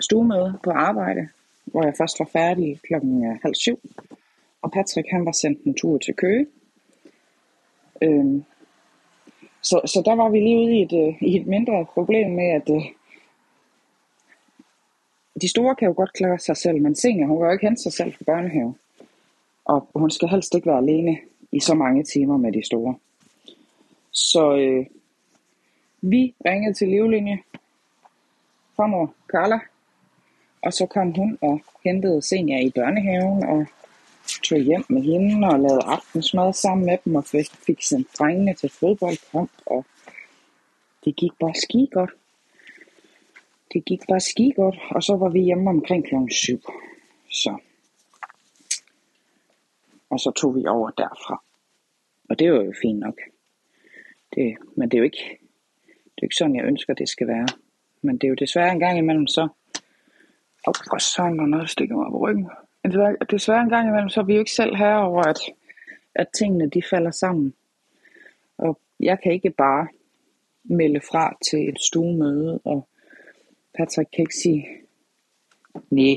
stuemøde 0.00 0.58
på 0.62 0.70
arbejde, 0.70 1.28
hvor 1.64 1.84
jeg 1.84 1.94
først 1.98 2.18
var 2.18 2.28
færdig 2.32 2.80
klokken 2.82 3.26
øh, 3.26 3.38
halv 3.42 3.54
syv, 3.54 3.80
og 4.62 4.72
Patrick 4.72 5.08
han 5.10 5.26
var 5.26 5.32
sendt 5.32 5.64
en 5.64 5.74
tur 5.74 5.98
til 5.98 6.14
Køge. 6.14 6.46
Øhm, 8.02 8.44
så, 9.62 9.80
så 9.86 10.02
der 10.04 10.14
var 10.14 10.28
vi 10.28 10.40
lige 10.40 10.58
ude 10.58 10.76
i 10.76 10.82
et, 10.82 10.92
øh, 10.92 11.22
i 11.22 11.36
et 11.36 11.46
mindre 11.46 11.86
problem 11.94 12.30
med, 12.30 12.48
at 12.48 12.70
øh, 12.70 12.82
de 15.40 15.48
store 15.48 15.74
kan 15.74 15.88
jo 15.88 15.94
godt 15.96 16.12
klare 16.12 16.38
sig 16.38 16.56
selv, 16.56 16.82
men 16.82 16.94
senior, 16.94 17.26
hun 17.26 17.38
kan 17.38 17.46
jo 17.46 17.52
ikke 17.52 17.66
hente 17.66 17.82
sig 17.82 17.92
selv 17.92 18.12
fra 18.12 18.24
børnehave. 18.24 18.74
Og 19.64 19.88
hun 19.94 20.10
skal 20.10 20.28
helst 20.28 20.54
ikke 20.54 20.66
være 20.66 20.78
alene 20.78 21.18
i 21.52 21.60
så 21.60 21.74
mange 21.74 22.04
timer 22.04 22.36
med 22.36 22.52
de 22.52 22.66
store. 22.66 22.94
Så 24.14 24.56
øh, 24.56 24.86
vi 26.00 26.34
ringede 26.46 26.74
til 26.74 26.88
livlinje, 26.88 27.38
farmor 28.76 29.14
Carla, 29.28 29.58
og 30.62 30.72
så 30.72 30.86
kom 30.86 31.12
hun 31.12 31.38
og 31.40 31.60
hentede 31.84 32.22
senior 32.22 32.58
i 32.58 32.70
børnehaven, 32.70 33.44
og 33.44 33.66
tog 34.42 34.58
hjem 34.58 34.84
med 34.88 35.02
hende 35.02 35.48
og 35.48 35.60
lavede 35.60 35.84
aftensmad 35.84 36.52
sammen 36.52 36.86
med 36.86 36.98
dem 37.04 37.14
og 37.14 37.24
fik, 37.66 37.82
sendt 37.82 38.08
drengene 38.18 38.54
til 38.54 38.70
fodboldkamp, 38.70 39.50
og 39.66 39.84
det 41.04 41.16
gik 41.16 41.32
bare 41.40 41.54
ski 41.54 41.88
godt. 41.92 42.10
Det 43.72 43.84
gik 43.84 44.00
bare 44.08 44.20
ski 44.20 44.52
godt, 44.56 44.78
og 44.90 45.02
så 45.02 45.16
var 45.16 45.28
vi 45.28 45.40
hjemme 45.40 45.70
omkring 45.70 46.06
kl. 46.06 46.14
7. 46.30 46.60
Så. 47.30 47.58
Og 50.10 50.20
så 50.20 50.30
tog 50.30 50.56
vi 50.56 50.66
over 50.66 50.90
derfra. 50.90 51.42
Og 52.30 52.38
det 52.38 52.52
var 52.52 52.62
jo 52.62 52.72
fint 52.82 52.98
nok. 52.98 53.33
Det, 54.34 54.56
men 54.76 54.88
det 54.88 54.94
er 54.94 54.98
jo 54.98 55.04
ikke, 55.04 55.38
det 55.86 56.22
er 56.22 56.22
ikke 56.22 56.34
sådan, 56.34 56.56
jeg 56.56 56.64
ønsker, 56.64 56.94
det 56.94 57.08
skal 57.08 57.28
være. 57.28 57.46
Men 58.02 58.14
det 58.18 58.24
er 58.24 58.28
jo 58.28 58.34
desværre 58.34 58.72
en 58.72 58.78
gang 58.78 58.98
imellem 58.98 59.26
så... 59.26 59.48
Åh, 60.66 60.68
oh, 60.68 60.74
for 60.90 60.98
sådan 60.98 61.38
der 61.38 61.46
noget, 61.46 61.62
der 61.62 61.66
stikker 61.66 61.96
mig 61.96 62.10
på 62.10 62.18
ryggen. 62.18 62.50
Men 62.82 62.92
desværre 63.30 63.62
en 63.62 63.68
gang 63.68 63.88
imellem, 63.88 64.08
så 64.08 64.20
er 64.20 64.24
vi 64.24 64.34
jo 64.34 64.38
ikke 64.38 64.50
selv 64.50 64.76
herover, 64.76 65.22
at, 65.22 65.38
at 66.14 66.26
tingene 66.38 66.70
de 66.70 66.82
falder 66.90 67.10
sammen. 67.10 67.54
Og 68.58 68.80
jeg 69.00 69.18
kan 69.22 69.32
ikke 69.32 69.50
bare 69.50 69.88
melde 70.64 71.00
fra 71.00 71.36
til 71.50 71.68
et 71.68 71.80
stuemøde, 71.80 72.60
og 72.64 72.88
Patrick 73.74 74.10
kan 74.10 74.22
ikke 74.22 74.34
sige 74.34 74.68
nej 75.90 76.16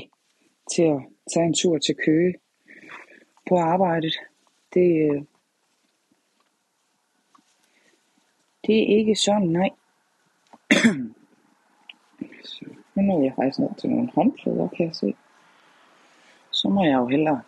til 0.74 0.82
at 0.82 1.00
tage 1.34 1.46
en 1.46 1.54
tur 1.54 1.78
til 1.78 1.94
Køge 2.04 2.34
på 3.48 3.56
arbejdet. 3.56 4.14
Det, 4.74 5.10
øh, 5.10 5.22
det 8.68 8.82
er 8.82 8.96
ikke 8.98 9.16
sådan, 9.16 9.48
nej. 9.48 9.70
Nu 12.94 13.02
når 13.02 13.22
jeg 13.22 13.32
faktisk 13.36 13.58
ned 13.58 13.68
til 13.78 13.90
nogle 13.90 14.10
håndklæder, 14.14 14.68
kan 14.68 14.86
jeg 14.86 14.94
se. 14.94 15.14
Så 16.50 16.68
må 16.68 16.84
jeg 16.84 16.94
jo 16.94 17.06
hellere 17.06 17.42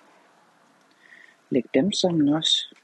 lægge 1.50 1.68
dem 1.74 1.92
sammen 1.92 2.28
også. 2.28 2.74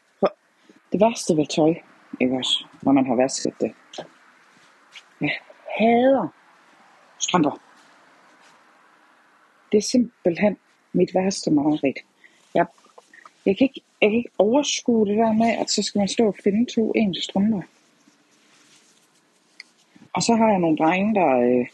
Det 0.92 1.00
værste 1.00 1.36
ved 1.36 1.46
tøj, 1.46 1.74
ikke 2.20 2.36
også, 2.36 2.64
når 2.82 2.92
man 2.92 3.06
har 3.06 3.14
vasket 3.14 3.54
det. 3.60 3.74
Jeg 5.20 5.38
hader 5.78 6.28
strømper. 7.18 7.60
Det 9.72 9.78
er 9.78 9.82
simpelthen 9.82 10.56
mit 10.92 11.14
værste 11.14 11.50
mareridt. 11.50 11.98
Jeg, 12.54 12.66
jeg, 13.46 13.56
kan 13.58 13.64
ikke, 13.64 13.82
jeg 14.00 14.10
kan 14.10 14.16
ikke 14.16 14.30
overskue 14.38 15.06
det 15.06 15.16
der 15.16 15.32
med, 15.32 15.50
at 15.60 15.70
så 15.70 15.82
skal 15.82 15.98
man 15.98 16.08
stå 16.08 16.26
og 16.26 16.36
finde 16.44 16.72
to 16.74 16.92
ens 16.92 17.18
strømper. 17.24 17.62
Og 20.16 20.22
så 20.22 20.34
har 20.34 20.48
jeg 20.48 20.58
nogle 20.58 20.76
drenge, 20.76 21.14
der, 21.14 21.30
øh, 21.48 21.66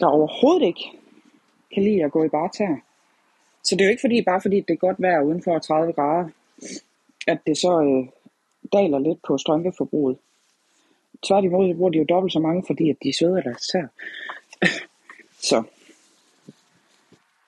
der 0.00 0.06
overhovedet 0.06 0.66
ikke 0.66 0.90
kan 1.74 1.82
lide 1.82 2.04
at 2.04 2.12
gå 2.12 2.24
i 2.24 2.28
barter. 2.28 2.76
Så 3.64 3.76
det 3.76 3.80
er 3.80 3.84
jo 3.84 3.90
ikke 3.90 4.00
fordi, 4.00 4.22
bare 4.22 4.40
fordi 4.40 4.56
det 4.60 4.70
er 4.70 4.86
godt 4.86 5.02
vejr 5.02 5.22
uden 5.22 5.42
for 5.42 5.58
30 5.58 5.92
grader, 5.92 6.28
at 7.26 7.38
det 7.46 7.56
så 7.58 7.72
øh, 7.82 8.08
daler 8.72 8.98
lidt 8.98 9.18
på 9.26 9.38
strømpeforbruget. 9.38 10.18
Tværtimod 11.26 11.74
bruger 11.74 11.90
de 11.90 11.98
jo 11.98 12.06
dobbelt 12.08 12.32
så 12.32 12.38
mange, 12.38 12.64
fordi 12.66 12.90
at 12.90 12.96
de 13.02 13.16
sveder 13.18 13.40
deres 13.40 13.62
sær. 13.72 13.86
så. 15.50 15.62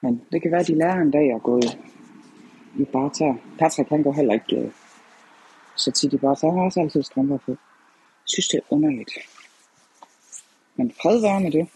Men 0.01 0.23
det 0.33 0.43
kan 0.43 0.51
være, 0.51 0.61
at 0.61 0.67
de 0.67 0.79
lærer 0.79 1.01
en 1.01 1.11
dag 1.11 1.35
at 1.35 1.43
gå 1.43 1.59
i, 1.59 1.69
i 2.83 2.85
barter. 2.85 3.35
Patrick 3.59 3.89
han 3.89 4.03
går 4.03 4.13
heller 4.13 4.35
ikke 4.35 4.57
øh, 4.57 4.71
så 5.77 5.91
tit 5.93 6.13
i 6.13 6.17
barter. 6.17 6.49
Han 6.49 6.59
har 6.59 6.65
også 6.65 6.81
altid 6.81 7.03
strømper 7.03 7.37
på. 7.37 7.51
Jeg 7.51 8.29
synes, 8.29 8.49
det 8.49 8.59
er 8.59 8.75
underligt. 8.75 9.36
Men 10.77 10.93
fred 11.03 11.21
være 11.21 11.41
med 11.41 11.53
det. 11.53 11.69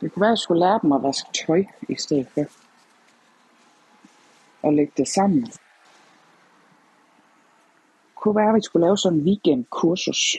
Det 0.00 0.12
kunne 0.12 0.20
være, 0.20 0.30
at 0.30 0.32
jeg 0.32 0.38
skulle 0.38 0.60
lære 0.60 0.80
dem 0.82 0.92
at 0.92 1.02
vaske 1.02 1.28
tøj 1.46 1.64
i 1.88 1.96
stedet 1.96 2.28
for. 2.34 2.44
Og 4.62 4.72
lægge 4.72 4.92
det 4.96 5.08
sammen. 5.08 5.42
Det 5.42 5.60
kunne 8.14 8.36
være, 8.36 8.48
at 8.48 8.54
vi 8.54 8.62
skulle 8.62 8.86
lave 8.86 8.98
sådan 8.98 9.18
en 9.18 9.24
weekendkursus 9.24 10.36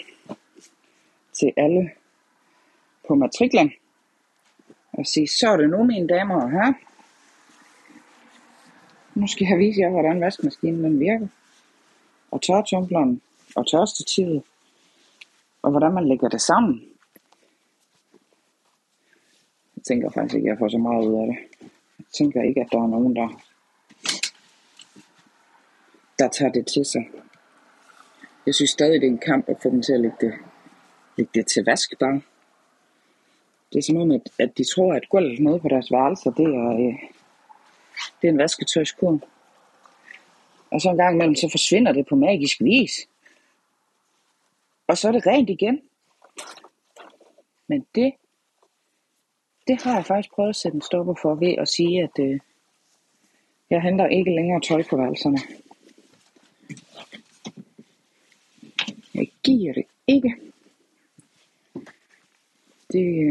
til 1.34 1.54
alle 1.58 1.92
på 3.08 3.16
matriklen. 3.16 3.72
Og 4.94 5.06
sige, 5.06 5.28
så 5.28 5.50
er 5.50 5.58
det 5.58 5.70
nu 5.70 5.84
mine 5.84 6.08
damer 6.08 6.42
og 6.42 6.52
herrer. 6.52 6.74
Nu 9.16 9.28
skal 9.28 9.48
jeg 9.48 9.58
vise 9.58 9.82
jer, 9.82 9.90
hvordan 9.90 10.22
vaskemaskinen 10.22 10.84
den 10.84 11.00
virker. 11.00 11.28
Og 12.32 12.42
tørretumbleren 12.42 13.22
og 13.56 13.68
tørstativet. 13.68 14.44
Og 15.62 15.72
hvordan 15.72 15.94
man 15.94 16.08
lægger 16.08 16.30
det 16.30 16.42
sammen 16.42 16.97
tænker 19.88 20.10
faktisk 20.10 20.36
ikke, 20.36 20.48
at 20.48 20.52
jeg 20.52 20.60
får 20.60 20.70
så 20.70 20.78
meget 20.78 21.06
ud 21.08 21.22
af 21.22 21.28
det. 21.28 21.38
Jeg 22.00 22.06
tænker 22.18 22.42
ikke, 22.44 22.62
at 22.62 22.68
der 22.72 22.78
er 22.78 22.88
nogen, 22.88 23.16
der, 23.16 23.42
der 26.20 26.28
tager 26.28 26.52
det 26.52 26.68
til 26.68 26.86
sig. 26.86 27.10
Jeg 28.46 28.56
synes 28.56 28.70
stadig, 28.70 29.02
det 29.02 29.08
er 29.08 29.12
en 29.12 29.18
kamp 29.18 29.50
at 29.50 29.62
få 29.64 29.70
dem 29.70 29.82
til 29.82 29.94
at 29.94 30.00
lægge 30.00 30.18
det, 30.22 30.34
lægge 31.18 31.32
det 31.34 31.48
til 31.48 31.66
vask 31.66 32.00
bare. 32.00 32.22
Det 33.74 33.78
er 33.80 33.84
som 33.84 33.98
om, 33.98 34.12
at, 34.12 34.30
at 34.40 34.58
de 34.58 34.64
tror, 34.64 34.94
at 34.94 35.10
gulvet 35.10 35.40
nede 35.40 35.60
på 35.60 35.68
deres 35.68 35.92
værelser, 35.92 36.32
det 36.32 36.46
er, 36.46 36.70
øh, 36.70 36.96
det 38.22 38.28
er 38.28 38.32
en 38.32 38.38
vasketøjskur. 38.38 39.20
Og 40.72 40.82
så 40.82 40.90
en 40.90 40.98
gang 40.98 41.16
imellem, 41.16 41.36
så 41.36 41.50
forsvinder 41.52 41.92
det 41.92 42.08
på 42.10 42.16
magisk 42.16 42.62
vis. 42.62 43.08
Og 44.88 44.98
så 44.98 45.08
er 45.08 45.12
det 45.12 45.28
rent 45.28 45.50
igen. 45.50 45.82
Men 47.68 47.86
det 47.96 48.14
det 49.68 49.82
har 49.82 49.96
jeg 49.96 50.06
faktisk 50.06 50.34
prøvet 50.34 50.50
at 50.50 50.56
sætte 50.56 50.76
en 50.76 50.82
stopper 50.82 51.16
for 51.22 51.36
ved 51.36 51.56
at 51.58 51.68
sige, 51.68 52.04
at 52.04 52.20
øh, 52.20 52.40
jeg 53.70 53.82
henter 53.82 54.08
ikke 54.08 54.36
længere 54.36 54.62
tøj 54.62 54.84
på 54.90 54.98
værelserne. 54.98 55.38
Jeg 59.14 59.28
giver 59.44 59.74
det 59.74 59.86
ikke. 60.08 60.36
Det 62.92 63.30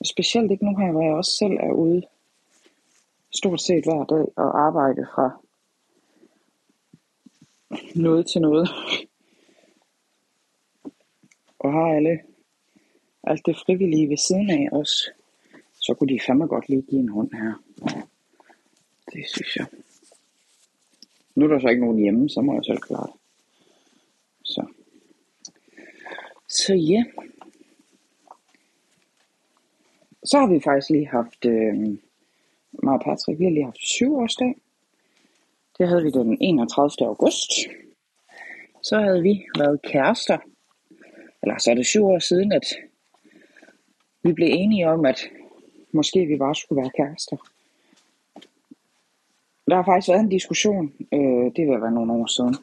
er 0.00 0.04
specielt 0.04 0.50
ikke 0.50 0.64
nu 0.64 0.76
her, 0.76 0.92
hvor 0.92 1.02
jeg 1.02 1.14
også 1.14 1.36
selv 1.38 1.52
er 1.52 1.72
ude 1.72 2.02
stort 3.34 3.60
set 3.60 3.84
hver 3.84 4.04
dag 4.04 4.26
og 4.36 4.66
arbejde 4.66 5.06
fra 5.14 5.40
noget 7.94 8.26
til 8.26 8.40
noget. 8.40 8.68
og 11.64 11.72
har 11.72 11.96
alle 11.96 12.20
alt 13.26 13.46
det 13.46 13.56
frivillige 13.66 14.08
ved 14.08 14.16
siden 14.16 14.50
af 14.50 14.68
os, 14.72 15.10
så 15.80 15.94
kunne 15.94 16.14
de 16.14 16.20
fandme 16.26 16.46
godt 16.46 16.68
lige 16.68 16.82
give 16.82 17.00
en 17.00 17.08
hånd 17.08 17.32
her. 17.32 17.62
Det 19.12 19.24
synes 19.28 19.56
jeg. 19.56 19.66
Nu 21.34 21.44
er 21.44 21.48
der 21.48 21.60
så 21.60 21.68
ikke 21.68 21.84
nogen 21.84 22.02
hjemme, 22.02 22.28
så 22.28 22.40
må 22.40 22.54
jeg 22.54 22.64
selv 22.64 22.78
klare 22.78 23.06
det. 23.06 23.20
Så. 24.42 24.66
Så 26.48 26.74
ja. 26.74 27.04
Så 30.24 30.38
har 30.38 30.46
vi 30.46 30.60
faktisk 30.60 30.90
lige 30.90 31.06
haft, 31.06 31.44
øh, 31.44 31.74
mig 32.82 32.94
og 32.94 33.00
Patrick, 33.04 33.38
vi 33.38 33.44
har 33.44 33.50
lige 33.50 33.64
haft 33.64 33.82
syvårsdag. 33.82 34.54
Det 35.78 35.88
havde 35.88 36.02
vi 36.02 36.10
den 36.10 36.38
31. 36.40 37.06
august. 37.06 37.50
Så 38.82 39.00
havde 39.00 39.22
vi 39.22 39.44
været 39.58 39.82
kærester. 39.82 40.38
Eller 41.42 41.58
så 41.58 41.70
er 41.70 41.74
det 41.74 41.86
syv 41.86 42.04
år 42.04 42.18
siden, 42.18 42.52
at 42.52 42.64
vi 44.24 44.32
blev 44.32 44.48
enige 44.50 44.88
om, 44.90 45.04
at 45.04 45.20
måske 45.92 46.26
vi 46.26 46.36
bare 46.36 46.54
skulle 46.54 46.82
være 46.82 46.90
kærester. 46.96 47.36
Der 49.68 49.76
har 49.76 49.84
faktisk 49.84 50.08
været 50.08 50.20
en 50.20 50.28
diskussion, 50.28 50.92
øh, 51.12 51.46
det 51.56 51.66
vil 51.66 51.80
være 51.80 51.92
nogle 51.92 52.12
år 52.12 52.26
siden, 52.26 52.56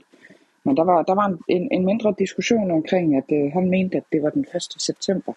men 0.64 0.78
der 0.78 0.84
var, 0.84 1.02
der 1.04 1.16
var 1.16 1.38
en, 1.48 1.68
en 1.72 1.86
mindre 1.86 2.16
diskussion 2.20 2.72
omkring, 2.72 3.18
at 3.18 3.32
øh, 3.32 3.52
han 3.54 3.70
mente, 3.70 3.98
at 3.98 4.04
det 4.12 4.24
var 4.24 4.30
den 4.30 4.46
1. 4.56 4.64
september, 4.78 5.34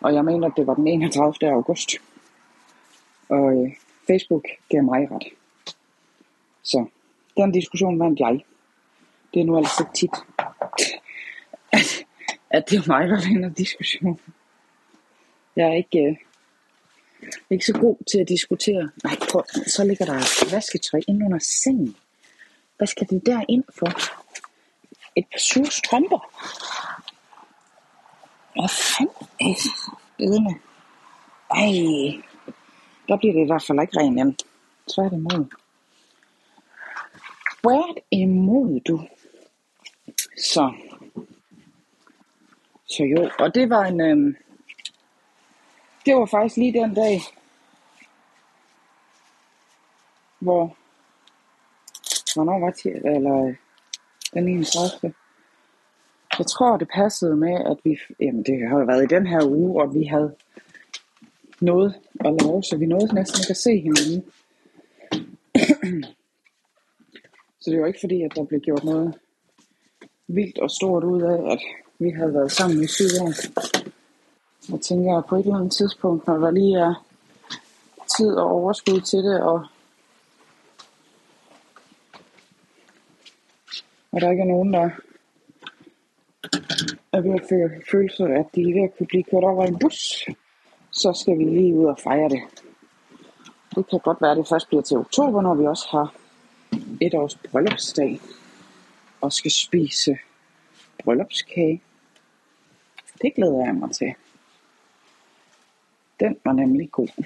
og 0.00 0.14
jeg 0.14 0.24
mener, 0.24 0.46
at 0.46 0.52
det 0.56 0.66
var 0.66 0.74
den 0.74 0.88
31. 0.88 1.50
august. 1.52 1.90
Og 3.28 3.52
øh, 3.52 3.72
Facebook 4.06 4.44
gav 4.68 4.82
mig 4.82 5.10
ret. 5.10 5.24
Så 6.62 6.86
den 7.36 7.52
diskussion 7.52 8.00
vandt 8.00 8.20
jeg. 8.20 8.40
Det 9.34 9.40
er 9.40 9.44
nu 9.44 9.56
altså 9.56 9.84
tit, 9.94 10.10
at, 11.72 12.06
at 12.50 12.70
det 12.70 12.78
er 12.78 12.88
mig, 12.88 13.08
der 13.08 13.28
vinder 13.28 13.48
diskussionen. 13.48 14.20
Jeg 15.56 15.68
er 15.68 15.74
ikke, 15.74 15.98
øh, 15.98 16.16
ikke 17.50 17.64
så 17.64 17.72
god 17.72 17.96
til 18.10 18.18
at 18.18 18.28
diskutere. 18.28 18.90
Nej, 19.04 19.16
prøv, 19.30 19.44
så 19.66 19.84
ligger 19.84 20.04
der 20.04 20.54
vasketøj 20.54 21.00
ind 21.08 21.24
under 21.24 21.38
sengen. 21.38 21.96
Hvad 22.76 22.86
skal 22.86 23.06
det 23.10 23.26
der 23.26 23.44
ind 23.48 23.64
for? 23.78 23.86
Et 25.16 25.24
par 25.32 25.38
sure 25.38 25.70
strømper. 25.70 26.20
Hvad 28.54 28.68
fanden? 28.68 29.26
Edende. 30.18 30.54
Ej, 31.50 32.22
der 33.08 33.16
bliver 33.16 33.32
det 33.32 33.42
i 33.42 33.46
hvert 33.46 33.64
fald 33.66 33.80
ikke 33.80 33.98
ren 33.98 34.18
igen. 34.18 34.36
Tværtimod. 34.94 35.44
Hvad 37.62 38.02
imod 38.10 38.80
du? 38.80 39.06
Så. 40.38 40.72
Så 42.86 43.02
jo, 43.04 43.30
og 43.38 43.54
det 43.54 43.70
var 43.70 43.84
en, 43.84 44.00
øh, 44.00 44.34
det 46.06 46.14
var 46.14 46.26
faktisk 46.26 46.56
lige 46.56 46.80
den 46.80 46.94
dag, 46.94 47.20
hvor, 50.38 50.76
hvornår 52.34 52.58
var 52.58 52.70
det, 52.70 53.14
eller 53.16 53.46
øh, 53.46 53.54
den 54.34 54.48
31. 54.48 55.14
Jeg 56.38 56.46
tror, 56.46 56.76
det 56.76 56.88
passede 56.94 57.36
med, 57.36 57.54
at 57.70 57.76
vi, 57.84 57.98
jamen 58.20 58.42
det 58.42 58.68
har 58.68 58.78
jo 58.78 58.84
været 58.84 59.04
i 59.04 59.14
den 59.14 59.26
her 59.26 59.44
uge, 59.44 59.82
og 59.82 59.94
vi 59.94 60.04
havde 60.04 60.34
noget 61.60 61.94
at 62.20 62.42
lave, 62.42 62.62
så 62.62 62.76
vi 62.76 62.86
nåede 62.86 63.14
næsten 63.14 63.40
ikke 63.40 63.50
at 63.50 63.56
se 63.56 63.80
hinanden. 63.80 64.24
så 67.60 67.70
det 67.70 67.80
var 67.80 67.86
ikke 67.86 68.00
fordi, 68.00 68.22
at 68.22 68.32
der 68.34 68.44
blev 68.44 68.60
gjort 68.60 68.84
noget 68.84 69.14
vildt 70.26 70.58
og 70.58 70.70
stort 70.70 71.04
ud 71.04 71.22
af, 71.22 71.52
at 71.52 71.60
vi 71.98 72.10
havde 72.10 72.34
været 72.34 72.52
sammen 72.52 72.84
i 72.84 72.86
syv 72.86 73.04
år. 73.20 73.32
Jeg 74.70 74.80
tænker, 74.80 75.18
at 75.18 75.26
på 75.26 75.36
et 75.36 75.40
eller 75.40 75.56
andet 75.56 75.72
tidspunkt, 75.72 76.26
når 76.26 76.36
der 76.36 76.50
lige 76.50 76.78
er 76.78 77.04
tid 78.16 78.34
og 78.34 78.50
overskud 78.50 79.00
til 79.00 79.18
det, 79.18 79.40
og, 79.42 79.66
og 84.12 84.20
der 84.20 84.30
ikke 84.30 84.42
er 84.42 84.46
nogen, 84.46 84.72
der 84.72 84.90
er 87.12 87.20
ved 87.20 87.34
at 87.34 87.46
føle 87.90 88.10
sig, 88.16 88.30
at 88.30 88.46
de 88.54 88.60
er 88.60 88.74
ved 88.74 88.82
at 88.82 88.98
kunne 88.98 89.06
blive 89.06 89.22
kørt 89.22 89.44
over 89.44 89.66
en 89.66 89.78
bus, 89.78 90.26
så 90.90 91.12
skal 91.12 91.38
vi 91.38 91.44
lige 91.44 91.74
ud 91.74 91.84
og 91.84 91.98
fejre 91.98 92.28
det. 92.28 92.42
Det 93.74 93.88
kan 93.90 93.98
godt 93.98 94.20
være, 94.20 94.30
at 94.30 94.36
det 94.36 94.48
først 94.48 94.68
bliver 94.68 94.82
til 94.82 94.96
oktober, 94.96 95.40
når 95.42 95.54
vi 95.54 95.66
også 95.66 95.86
har 95.90 96.14
et 97.00 97.14
års 97.14 97.34
bryllupsdag 97.34 98.20
og 99.20 99.32
skal 99.32 99.50
spise 99.50 100.18
bryllupskage. 101.04 101.82
Det 103.22 103.34
glæder 103.34 103.64
jeg 103.64 103.74
mig 103.74 103.90
til. 103.90 104.14
Den 106.20 106.36
var 106.44 106.52
nemlig 106.52 106.90
god. 106.90 107.24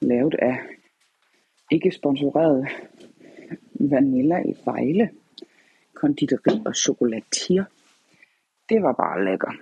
Lavet 0.00 0.34
af 0.34 0.58
ikke 1.70 1.90
sponsoreret 1.90 2.68
Vanilla 3.74 4.42
i 4.42 4.54
Vejle, 4.64 5.10
konditori 5.94 6.62
og 6.66 6.76
chokolatier. 6.76 7.64
Det 8.68 8.82
var 8.82 8.92
bare 8.92 9.24
lækker. 9.24 9.52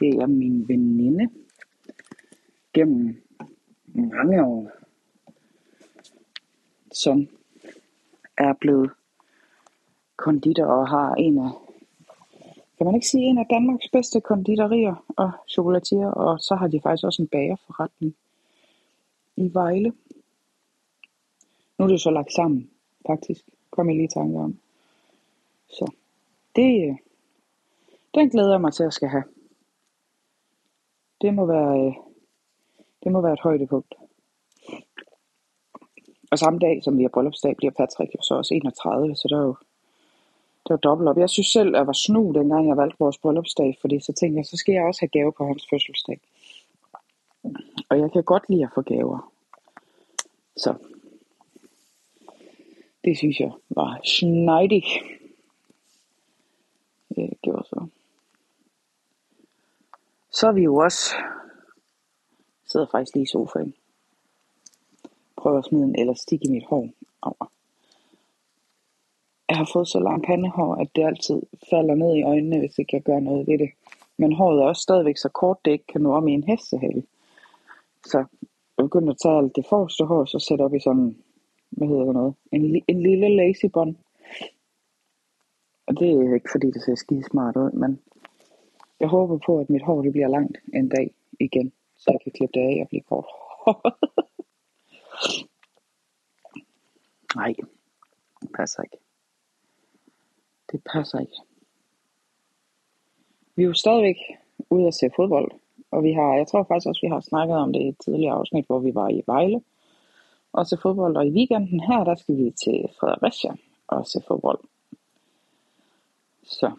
Det 0.00 0.08
er 0.08 0.26
min 0.26 0.68
veninde 0.68 1.28
gennem 2.74 3.22
mange 3.94 4.44
år, 4.44 4.70
som 6.92 7.28
er 8.38 8.52
blevet 8.60 8.90
konditor 10.16 10.64
og 10.64 10.88
har 10.88 11.14
en 11.14 11.38
af, 11.38 11.65
kan 12.76 12.86
man 12.86 12.94
ikke 12.94 13.06
sige, 13.06 13.24
en 13.24 13.38
af 13.38 13.46
Danmarks 13.50 13.88
bedste 13.92 14.20
konditorier 14.20 15.04
og 15.16 15.30
chokolatier, 15.48 16.08
og 16.08 16.40
så 16.40 16.54
har 16.54 16.68
de 16.68 16.80
faktisk 16.82 17.04
også 17.04 17.22
en 17.22 17.28
bagerforretning 17.28 18.16
i 19.36 19.50
Vejle. 19.54 19.92
Nu 21.78 21.84
er 21.84 21.88
det 21.88 22.00
så 22.00 22.10
lagt 22.10 22.32
sammen, 22.32 22.70
faktisk. 23.06 23.44
Kom 23.70 23.88
jeg 23.88 23.96
lige 23.96 24.04
i 24.04 24.14
tanke 24.18 24.38
om. 24.38 24.58
Så 25.68 25.92
det, 26.56 26.88
øh, 26.88 26.96
den 28.14 28.30
glæder 28.30 28.50
jeg 28.50 28.60
mig 28.60 28.72
til 28.72 28.84
at 28.84 28.94
skal 28.94 29.08
have. 29.08 29.24
Det 31.20 31.34
må 31.34 31.46
være, 31.46 31.86
øh, 31.86 31.94
det 33.04 33.12
må 33.12 33.20
være 33.20 33.32
et 33.32 33.40
højdepunkt. 33.40 33.94
Og 36.30 36.38
samme 36.38 36.58
dag, 36.58 36.84
som 36.84 36.98
vi 36.98 37.02
har 37.02 37.08
bryllupsdag, 37.08 37.56
bliver 37.56 37.72
Patrick 37.72 38.14
jo 38.14 38.22
så 38.22 38.34
også 38.34 38.54
31, 38.54 39.16
så 39.16 39.28
der 39.28 39.36
er 39.38 39.46
jo 39.46 39.56
det 40.66 40.70
var 40.70 40.76
dobbelt 40.76 41.08
op. 41.08 41.18
Jeg 41.18 41.30
synes 41.30 41.46
selv, 41.46 41.68
at 41.74 41.78
jeg 41.78 41.86
var 41.86 41.92
snu, 41.92 42.32
dengang 42.32 42.68
jeg 42.68 42.76
valgte 42.76 42.96
vores 42.98 43.18
bryllupsdag, 43.18 43.78
fordi 43.80 44.00
så 44.00 44.12
tænkte 44.12 44.38
jeg, 44.38 44.46
så 44.46 44.56
skal 44.56 44.72
jeg 44.72 44.84
også 44.84 45.00
have 45.00 45.08
gave 45.08 45.32
på 45.32 45.46
hans 45.46 45.66
fødselsdag. 45.70 46.20
Og 47.88 47.98
jeg 47.98 48.12
kan 48.12 48.24
godt 48.24 48.44
lide 48.48 48.64
at 48.64 48.70
få 48.74 48.82
gaver. 48.82 49.32
Så 50.56 50.74
det 53.04 53.18
synes 53.18 53.40
jeg 53.40 53.52
var 53.68 54.00
snedig. 54.04 54.84
Det 57.16 57.40
gjorde 57.42 57.64
så. 57.68 57.86
Så 60.30 60.48
er 60.48 60.52
vi 60.52 60.62
jo 60.62 60.76
også 60.76 61.14
sidder 62.66 62.86
faktisk 62.90 63.14
lige 63.14 63.22
i 63.22 63.26
sofaen. 63.26 63.74
Prøver 65.36 65.58
at 65.58 65.64
smide 65.64 65.84
en 65.84 65.98
elastik 65.98 66.44
i 66.44 66.48
mit 66.48 66.64
hår. 66.64 66.88
Au. 67.22 67.32
Jeg 69.48 69.56
har 69.56 69.70
fået 69.72 69.88
så 69.88 70.00
lang 70.00 70.24
pandehår, 70.24 70.74
at 70.74 70.88
det 70.96 71.04
altid 71.04 71.42
falder 71.70 71.94
ned 71.94 72.14
i 72.16 72.22
øjnene, 72.22 72.58
hvis 72.58 72.78
ikke 72.78 72.96
jeg 72.96 73.02
gør 73.02 73.20
noget 73.20 73.46
ved 73.46 73.58
det. 73.58 73.70
Men 74.18 74.32
håret 74.32 74.58
er 74.58 74.66
også 74.66 74.82
stadigvæk 74.82 75.16
så 75.16 75.28
kort, 75.28 75.58
det 75.64 75.70
ikke 75.70 75.86
kan 75.86 76.00
nå 76.00 76.12
om 76.12 76.28
i 76.28 76.32
en 76.32 76.44
hestehale. 76.44 77.02
Så 78.04 78.18
jeg 78.18 78.26
begyndte 78.84 79.10
at 79.10 79.18
tage 79.22 79.38
alt 79.38 79.56
det 79.56 79.66
forreste 79.68 80.04
hår, 80.04 80.24
så 80.24 80.38
sætte 80.38 80.62
op 80.62 80.74
i 80.74 80.80
sådan, 80.80 81.16
hvad 81.70 81.88
hedder 81.88 82.04
det 82.04 82.14
noget, 82.14 82.34
en, 82.52 82.82
en 82.88 83.02
lille 83.02 83.36
lazy 83.36 83.66
bun. 83.72 83.96
Og 85.86 85.98
det 86.00 86.10
er 86.10 86.34
ikke 86.34 86.52
fordi, 86.52 86.66
det 86.66 86.82
ser 86.82 86.94
skide 86.94 87.24
smart 87.30 87.56
ud, 87.56 87.70
men 87.70 88.00
jeg 89.00 89.08
håber 89.08 89.38
på, 89.46 89.58
at 89.58 89.70
mit 89.70 89.82
hår 89.82 90.02
det 90.02 90.12
bliver 90.12 90.28
langt 90.28 90.58
en 90.74 90.88
dag 90.88 91.14
igen, 91.40 91.72
så 91.96 92.10
jeg 92.10 92.20
kan 92.22 92.32
klippe 92.32 92.60
det 92.60 92.60
af 92.60 92.82
og 92.82 92.88
blive 92.88 93.02
kort. 93.02 93.26
Nej, 97.36 97.54
det 98.42 98.50
passer 98.56 98.82
ikke. 98.82 99.05
Det 100.76 100.84
passer 100.92 101.18
ikke. 101.18 101.40
Vi 103.56 103.62
er 103.62 103.66
jo 103.66 103.74
stadigvæk 103.74 104.16
ude 104.70 104.86
at 104.86 104.94
se 104.94 105.10
fodbold, 105.16 105.52
og 105.90 106.02
vi 106.02 106.12
har, 106.12 106.36
jeg 106.36 106.46
tror 106.46 106.62
faktisk 106.62 106.88
også, 106.88 107.00
vi 107.02 107.08
har 107.08 107.20
snakket 107.20 107.56
om 107.56 107.72
det 107.72 107.82
i 107.82 107.88
et 107.88 107.98
tidligere 108.04 108.34
afsnit, 108.34 108.66
hvor 108.66 108.78
vi 108.78 108.94
var 108.94 109.08
i 109.08 109.22
Vejle 109.26 109.60
og 110.52 110.66
se 110.66 110.76
fodbold. 110.82 111.16
Og 111.16 111.26
i 111.26 111.30
weekenden 111.30 111.80
her, 111.80 112.04
der 112.04 112.14
skal 112.14 112.36
vi 112.36 112.50
til 112.50 112.88
Fredericia 113.00 113.52
og 113.86 114.06
se 114.06 114.20
fodbold. 114.28 114.58
Så 116.42 116.72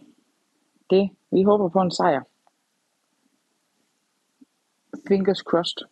det, 0.89 1.09
vi 1.31 1.43
håber 1.43 1.69
på 1.69 1.81
en 1.81 1.91
sejr. 1.91 2.23
Fingers 5.07 5.39
crossed. 5.39 5.87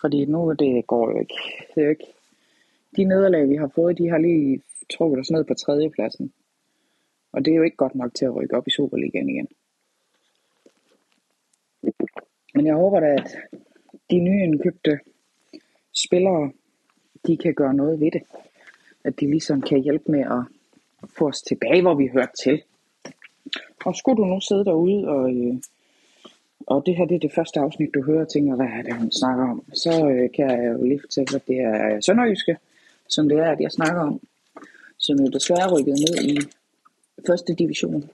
Fordi 0.00 0.24
nu 0.24 0.52
det 0.52 0.86
går 0.86 1.10
jo 1.10 1.18
ikke. 1.18 1.34
Det 1.74 1.80
er 1.80 1.84
jo 1.84 1.90
ikke. 1.90 2.12
De 2.96 3.04
nederlag, 3.04 3.48
vi 3.48 3.56
har 3.56 3.70
fået, 3.74 3.98
de 3.98 4.08
har 4.08 4.18
lige 4.18 4.62
trukket 4.90 5.20
os 5.20 5.30
ned 5.30 5.44
på 5.44 5.54
tredjepladsen. 5.54 6.32
Og 7.32 7.44
det 7.44 7.50
er 7.50 7.56
jo 7.56 7.62
ikke 7.62 7.76
godt 7.76 7.94
nok 7.94 8.14
til 8.14 8.24
at 8.24 8.36
rykke 8.36 8.56
op 8.56 8.66
i 8.66 8.70
Superligaen 8.70 9.28
igen. 9.28 9.48
Men 12.54 12.66
jeg 12.66 12.74
håber 12.74 13.00
da, 13.00 13.06
at 13.06 13.36
de 14.10 14.18
nye 14.18 14.42
indkøbte 14.42 14.98
spillere, 15.92 16.52
de 17.26 17.36
kan 17.36 17.54
gøre 17.54 17.74
noget 17.74 18.00
ved 18.00 18.10
det. 18.10 18.22
At 19.04 19.20
de 19.20 19.30
ligesom 19.30 19.62
kan 19.62 19.82
hjælpe 19.82 20.12
med 20.12 20.20
at 20.20 20.42
få 21.18 21.28
os 21.28 21.42
tilbage, 21.42 21.82
hvor 21.82 21.94
vi 21.94 22.06
hørte 22.06 22.32
til. 22.44 22.62
Og 23.84 23.96
skulle 23.96 24.16
du 24.16 24.24
nu 24.24 24.40
sidde 24.40 24.64
derude, 24.64 25.08
og, 25.08 25.34
øh, 25.34 25.54
og 26.66 26.82
det 26.86 26.96
her 26.96 27.04
det 27.04 27.14
er 27.14 27.18
det 27.18 27.32
første 27.34 27.60
afsnit, 27.60 27.94
du 27.94 28.02
hører 28.02 28.24
og 28.24 28.32
tænker, 28.32 28.56
hvad 28.56 28.66
er 28.66 28.82
det, 28.82 28.94
hun 28.94 29.12
snakker 29.12 29.50
om, 29.50 29.64
så 29.72 30.08
øh, 30.10 30.30
kan 30.34 30.50
jeg 30.50 30.72
jo 30.72 30.84
lige 30.84 31.00
fortælle, 31.00 31.36
at 31.36 31.46
det 31.48 31.58
er 31.60 31.94
øh, 31.94 32.02
Sønderjyske, 32.02 32.56
som 33.08 33.28
det 33.28 33.38
er, 33.38 33.50
at 33.50 33.60
jeg 33.60 33.72
snakker 33.72 34.00
om, 34.00 34.20
som 34.98 35.16
jo 35.20 35.26
desværre 35.26 35.72
rykkede 35.72 36.00
ned 36.04 36.14
i 36.30 36.38
første 37.26 37.54
division. 37.54 38.10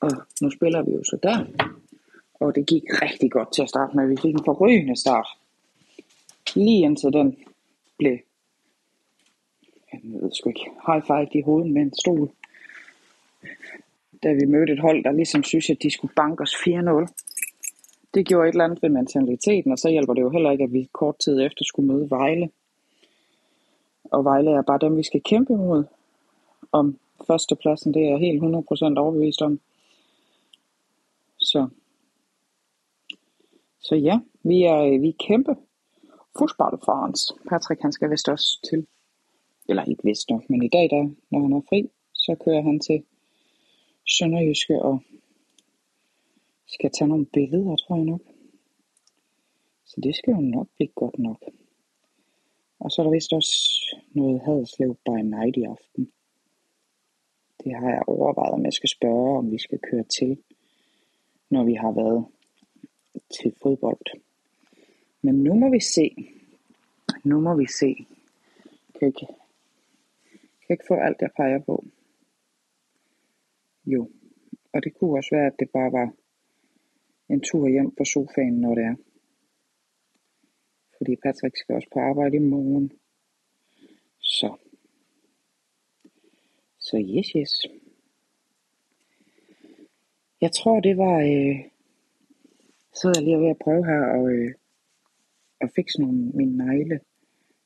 Og 0.00 0.10
nu 0.40 0.50
spiller 0.50 0.82
vi 0.82 0.92
jo 0.92 1.04
så 1.04 1.18
der, 1.22 1.46
og 2.34 2.54
det 2.54 2.66
gik 2.66 2.82
rigtig 3.02 3.30
godt 3.30 3.52
til 3.52 3.62
at 3.62 3.68
starte 3.68 3.96
med. 3.96 4.08
Vi 4.08 4.16
fik 4.16 4.34
en 4.34 4.44
forrygende 4.44 4.96
start. 5.00 5.28
Lige 6.54 6.84
indtil 6.84 7.12
den 7.12 7.36
blev 7.98 8.18
jeg 9.92 10.00
ved 10.22 10.30
sgu 10.32 10.48
ikke, 10.48 10.70
high 10.86 11.02
five 11.06 11.28
i 11.40 11.42
hovedet 11.42 11.72
med 11.72 11.82
en 11.82 11.94
stol. 11.94 12.30
Da 14.22 14.32
vi 14.32 14.44
mødte 14.46 14.72
et 14.72 14.80
hold, 14.80 15.04
der 15.04 15.12
ligesom 15.12 15.42
synes, 15.42 15.70
at 15.70 15.82
de 15.82 15.90
skulle 15.90 16.14
banke 16.14 16.42
os 16.42 16.54
4-0. 16.54 17.06
Det 18.14 18.26
gjorde 18.26 18.48
et 18.48 18.52
eller 18.52 18.64
andet 18.64 18.82
ved 18.82 18.90
mentaliteten, 18.90 19.72
og 19.72 19.78
så 19.78 19.88
hjælper 19.88 20.14
det 20.14 20.22
jo 20.22 20.30
heller 20.30 20.50
ikke, 20.50 20.64
at 20.64 20.72
vi 20.72 20.88
kort 20.92 21.18
tid 21.24 21.40
efter 21.40 21.64
skulle 21.64 21.92
møde 21.92 22.10
Vejle. 22.10 22.50
Og 24.12 24.24
Vejle 24.24 24.50
er 24.50 24.62
bare 24.62 24.78
dem, 24.78 24.96
vi 24.96 25.02
skal 25.02 25.22
kæmpe 25.22 25.56
mod 25.56 25.84
om 26.72 26.98
førstepladsen. 27.26 27.94
Det 27.94 28.02
er 28.02 28.10
jeg 28.10 28.18
helt 28.18 28.42
100% 28.42 28.46
overbevist 28.98 29.42
om. 29.42 29.60
Så, 31.40 31.68
så 33.80 33.94
ja, 33.94 34.20
vi 34.42 34.62
er, 34.62 34.82
øh, 34.82 35.02
vi 35.02 35.08
er 35.08 35.24
kæmpe 35.28 35.56
fodboldfans. 36.38 37.32
Patrick 37.48 37.82
han 37.82 37.92
skal 37.92 38.10
vist 38.10 38.28
også 38.28 38.60
til 38.70 38.86
eller 39.68 39.84
ikke 39.84 40.04
vist 40.04 40.30
nok, 40.30 40.50
men 40.50 40.62
i 40.62 40.68
dag, 40.68 40.90
der, 40.90 41.10
når 41.30 41.40
han 41.40 41.52
er 41.52 41.60
fri, 41.68 41.90
så 42.12 42.36
kører 42.44 42.62
han 42.62 42.80
til 42.80 43.04
Sønderjyske 44.08 44.82
og 44.82 45.02
skal 46.66 46.90
tage 46.90 47.08
nogle 47.08 47.26
billeder, 47.26 47.76
tror 47.76 47.96
jeg 47.96 48.04
nok. 48.04 48.20
Så 49.84 50.00
det 50.02 50.16
skal 50.16 50.34
jo 50.34 50.40
nok 50.40 50.68
blive 50.76 50.88
godt 50.88 51.18
nok. 51.18 51.42
Og 52.82 52.90
så 52.90 53.02
er 53.02 53.04
der 53.04 53.12
vist 53.12 53.32
også 53.32 53.56
noget 54.14 54.40
Haderslev 54.40 54.94
by 54.94 55.18
night 55.22 55.56
i 55.56 55.62
aften. 55.62 56.12
Det 57.64 57.74
har 57.74 57.90
jeg 57.90 58.02
overvejet, 58.06 58.54
om 58.54 58.64
jeg 58.64 58.72
skal 58.72 58.88
spørge, 58.88 59.38
om 59.38 59.50
vi 59.50 59.58
skal 59.58 59.78
køre 59.78 60.04
til, 60.04 60.38
når 61.50 61.64
vi 61.64 61.74
har 61.74 61.92
været 61.92 62.26
til 63.30 63.54
fodbold. 63.62 64.20
Men 65.22 65.34
nu 65.34 65.54
må 65.54 65.70
vi 65.70 65.80
se. 65.80 66.08
nu 67.24 67.40
må 67.40 67.56
vi 67.56 67.66
se. 67.66 68.06
Kan 68.98 69.08
ikke, 69.08 69.26
kan 70.66 70.74
ikke 70.74 70.84
få 70.88 70.94
alt, 70.94 71.20
jeg 71.20 71.30
peger 71.36 71.58
på. 71.58 71.84
Jo, 73.86 74.10
og 74.72 74.84
det 74.84 74.94
kunne 74.94 75.16
også 75.16 75.30
være, 75.32 75.46
at 75.46 75.58
det 75.58 75.70
bare 75.70 75.92
var 75.92 76.12
en 77.28 77.40
tur 77.40 77.68
hjem 77.68 77.96
fra 77.96 78.04
sofaen, 78.04 78.54
når 78.60 78.74
det 78.74 78.84
er. 78.84 78.94
Fordi 81.02 81.16
Patrick 81.16 81.56
skal 81.56 81.74
også 81.74 81.88
på 81.92 82.00
arbejde 82.00 82.36
i 82.36 82.38
morgen. 82.38 82.92
Så. 84.18 84.56
Så 86.78 86.96
yes, 87.16 87.28
yes. 87.36 87.52
Jeg 90.40 90.52
tror, 90.52 90.80
det 90.80 90.96
var... 90.96 91.18
Øh, 91.18 91.56
så 92.92 93.12
jeg 93.14 93.22
lige 93.22 93.40
ved 93.40 93.48
at 93.48 93.58
prøve 93.58 93.86
her 93.86 94.02
og, 94.16 94.32
øh, 94.32 94.54
at 95.60 95.70
fikse 95.74 96.00
nogle 96.00 96.18
mine 96.34 96.56
negle. 96.56 97.00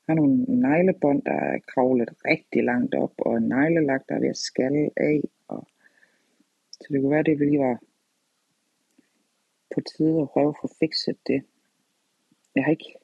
Jeg 0.02 0.08
har 0.08 0.14
nogle 0.14 0.36
neglebånd, 0.44 1.22
der 1.22 1.32
er 1.32 1.58
kravlet 1.58 2.10
rigtig 2.24 2.64
langt 2.64 2.94
op, 2.94 3.12
og 3.18 3.36
en 3.36 3.48
neglelak, 3.48 4.02
der 4.08 4.14
er 4.14 4.20
ved 4.20 4.28
at 4.28 4.36
skalle 4.36 4.90
af. 4.96 5.20
Og, 5.48 5.68
så 6.70 6.86
det 6.90 7.00
kunne 7.00 7.10
være, 7.10 7.22
det 7.22 7.38
lige 7.38 7.58
var 7.58 7.78
på 9.74 9.80
tide 9.80 10.20
at 10.20 10.28
prøve 10.28 10.48
at 10.48 10.60
få 10.60 10.68
fikset 10.78 11.18
det. 11.26 11.42
Jeg 12.54 12.64
har 12.64 12.70
ikke, 12.70 12.94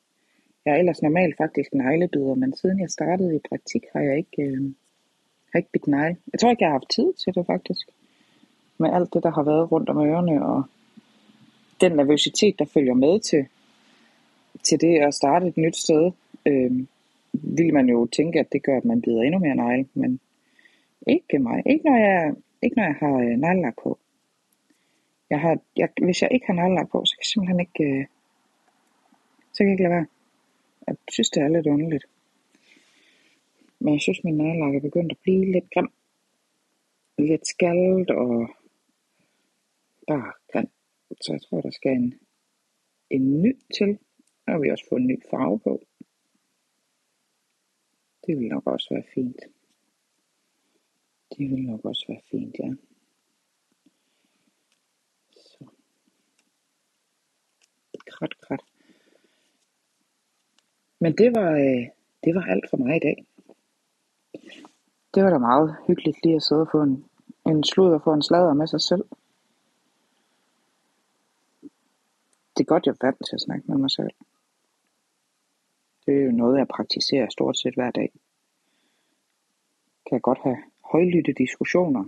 jeg 0.64 0.75
er 0.75 0.79
ellers 0.79 1.03
normalt 1.03 1.37
faktisk 1.37 1.75
neglebider, 1.75 2.35
men 2.35 2.57
siden 2.57 2.81
jeg 2.81 2.90
startede 2.90 3.37
i 3.37 3.46
praktik, 3.48 3.83
har 3.92 4.01
jeg 4.01 4.16
ikke, 4.16 4.42
øh, 4.42 4.62
har 5.53 5.59
ikke 5.59 5.72
bidt 5.72 5.87
negle. 5.87 6.16
Jeg 6.33 6.40
tror 6.40 6.51
ikke, 6.51 6.62
jeg 6.62 6.68
har 6.68 6.79
haft 6.79 6.90
tid 6.90 7.12
til 7.12 7.35
det 7.35 7.46
faktisk. 7.46 7.88
Med 8.79 8.90
alt 8.92 9.14
det, 9.14 9.22
der 9.22 9.31
har 9.31 9.42
været 9.42 9.72
rundt 9.72 9.88
om 9.88 9.98
ørerne, 9.98 10.46
og 10.46 10.62
den 11.81 11.92
nervøsitet, 11.92 12.59
der 12.59 12.64
følger 12.64 12.94
med 12.94 13.20
til, 13.20 13.46
til 14.62 14.81
det 14.81 14.98
at 14.98 15.14
starte 15.14 15.46
et 15.46 15.57
nyt 15.57 15.77
sted, 15.77 16.11
øh, 16.46 16.72
vil 17.33 17.75
man 17.75 17.88
jo 17.88 18.07
tænke, 18.07 18.40
at 18.40 18.53
det 18.53 18.62
gør, 18.62 18.77
at 18.77 18.85
man 18.85 19.03
bider 19.03 19.22
endnu 19.22 19.38
mere 19.38 19.55
negle, 19.57 19.88
men 19.94 20.20
ikke 21.07 21.38
mig. 21.38 21.62
Ikke 21.66 21.85
når 21.85 21.96
jeg, 21.96 22.35
ikke 22.62 22.77
når 22.77 22.85
jeg 22.85 22.96
har 23.01 23.16
øh, 23.16 23.37
neglelak 23.38 23.75
på. 23.83 23.98
Jeg 25.31 25.40
har, 25.40 25.59
jeg, 25.77 25.88
hvis 26.03 26.22
jeg 26.22 26.33
ikke 26.33 26.46
har 26.46 26.55
neglelak 26.55 26.90
på, 26.90 27.05
så 27.05 27.16
kan 27.16 27.20
jeg 27.20 27.27
simpelthen 27.27 27.61
ikke, 27.61 27.85
øh, 27.85 28.07
så 29.53 29.59
kan 29.59 29.66
jeg 29.66 29.72
ikke 29.72 29.83
lade 29.83 29.94
være. 29.94 30.07
Jeg 30.87 30.97
synes, 31.12 31.31
det 31.31 31.42
er 31.42 31.49
lidt 31.49 31.66
underligt. 31.66 32.05
Men 33.79 33.95
jeg 33.95 34.01
synes, 34.01 34.25
min 34.25 34.37
neglelak 34.37 34.75
er 34.75 34.81
begyndt 34.81 35.12
at 35.12 35.18
blive 35.23 35.53
lidt 35.53 35.71
grim. 35.75 35.92
Lidt 37.18 37.47
skaldet 37.47 38.11
og 38.11 38.49
bare 40.07 40.33
grim. 40.53 40.71
Så 41.21 41.33
jeg 41.33 41.42
tror, 41.42 41.61
der 41.61 41.71
skal 41.71 41.92
en, 41.92 42.14
en 43.11 43.42
ny 43.42 43.59
til. 43.77 43.99
Og 44.47 44.62
vi 44.62 44.71
også 44.71 44.87
få 44.88 44.97
en 44.97 45.07
ny 45.07 45.23
farve 45.31 45.61
på. 45.61 45.83
Det 48.27 48.38
vil 48.38 48.49
nok 48.49 48.66
også 48.66 48.88
være 48.90 49.05
fint. 49.14 49.40
Det 51.31 51.51
vil 51.51 51.62
nok 51.62 51.85
også 51.85 52.05
være 52.09 52.21
fint, 52.31 52.57
ja. 52.59 52.75
Så. 55.37 55.66
Krat, 58.07 58.40
krat. 58.40 58.72
Men 61.03 61.12
det 61.19 61.31
var, 61.35 61.51
øh, 61.53 61.85
det 62.25 62.35
var 62.35 62.45
alt 62.53 62.71
for 62.71 62.77
mig 62.77 62.97
i 62.97 63.05
dag. 63.09 63.27
Det 65.15 65.25
var 65.25 65.31
da 65.31 65.38
meget 65.38 65.77
hyggeligt 65.87 66.25
lige 66.25 66.37
at 66.37 66.43
sidde 66.43 66.61
og 66.61 66.69
få 66.73 66.83
en, 66.83 67.05
en 67.47 67.65
slud 67.65 67.93
og 67.93 68.03
få 68.03 68.12
en 68.12 68.23
sladder 68.23 68.55
med 68.55 68.67
sig 68.67 68.81
selv. 68.81 69.05
Det 72.55 72.61
er 72.61 72.73
godt, 72.73 72.87
jeg 72.87 72.93
er 72.93 73.07
vant 73.07 73.23
til 73.29 73.37
at 73.37 73.41
snakke 73.41 73.65
med 73.69 73.77
mig 73.77 73.91
selv. 73.91 74.11
Det 76.07 76.15
er 76.15 76.25
jo 76.25 76.31
noget, 76.31 76.59
jeg 76.59 76.69
praktiserer 76.69 77.29
stort 77.31 77.59
set 77.59 77.75
hver 77.75 77.91
dag. 77.91 78.12
Kan 80.07 80.12
jeg 80.17 80.23
godt 80.23 80.38
have 80.43 80.59
højlytte 80.93 81.33
diskussioner. 81.33 82.05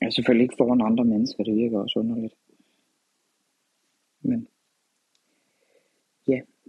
Jeg 0.00 0.06
er 0.06 0.10
selvfølgelig 0.10 0.44
ikke 0.44 0.58
foran 0.58 0.80
andre 0.80 1.04
mennesker, 1.04 1.44
det 1.44 1.56
virker 1.56 1.78
også 1.78 1.98
underligt. 1.98 2.34
Men 4.20 4.48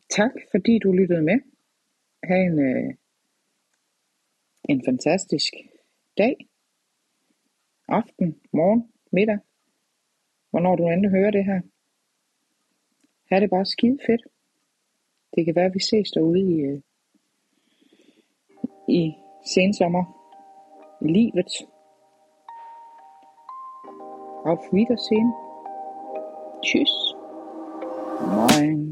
tak 0.09 0.31
fordi 0.51 0.79
du 0.79 0.91
lyttede 0.91 1.21
med. 1.21 1.39
Ha' 2.23 2.35
en, 2.35 2.59
øh, 2.59 2.93
en 4.69 4.85
fantastisk 4.85 5.53
dag, 6.17 6.47
aften, 7.87 8.41
morgen, 8.53 8.91
middag, 9.11 9.39
hvornår 10.49 10.75
du 10.75 10.83
endelig 10.87 11.11
hører 11.11 11.31
det 11.31 11.45
her. 11.45 11.61
Ha' 13.29 13.39
det 13.39 13.49
bare 13.49 13.65
skide 13.65 13.99
fedt. 14.05 14.21
Det 15.35 15.45
kan 15.45 15.55
være, 15.55 15.65
at 15.65 15.73
vi 15.73 15.79
ses 15.79 16.11
derude 16.11 16.39
i, 16.39 16.61
øh, 16.61 16.81
i 18.89 19.13
sensommer. 19.45 20.03
I 21.01 21.07
livet. 21.07 21.51
Auf 24.45 24.73
Wiedersehen. 24.73 25.33
Tschüss. 26.63 26.93
Moin. 28.35 28.86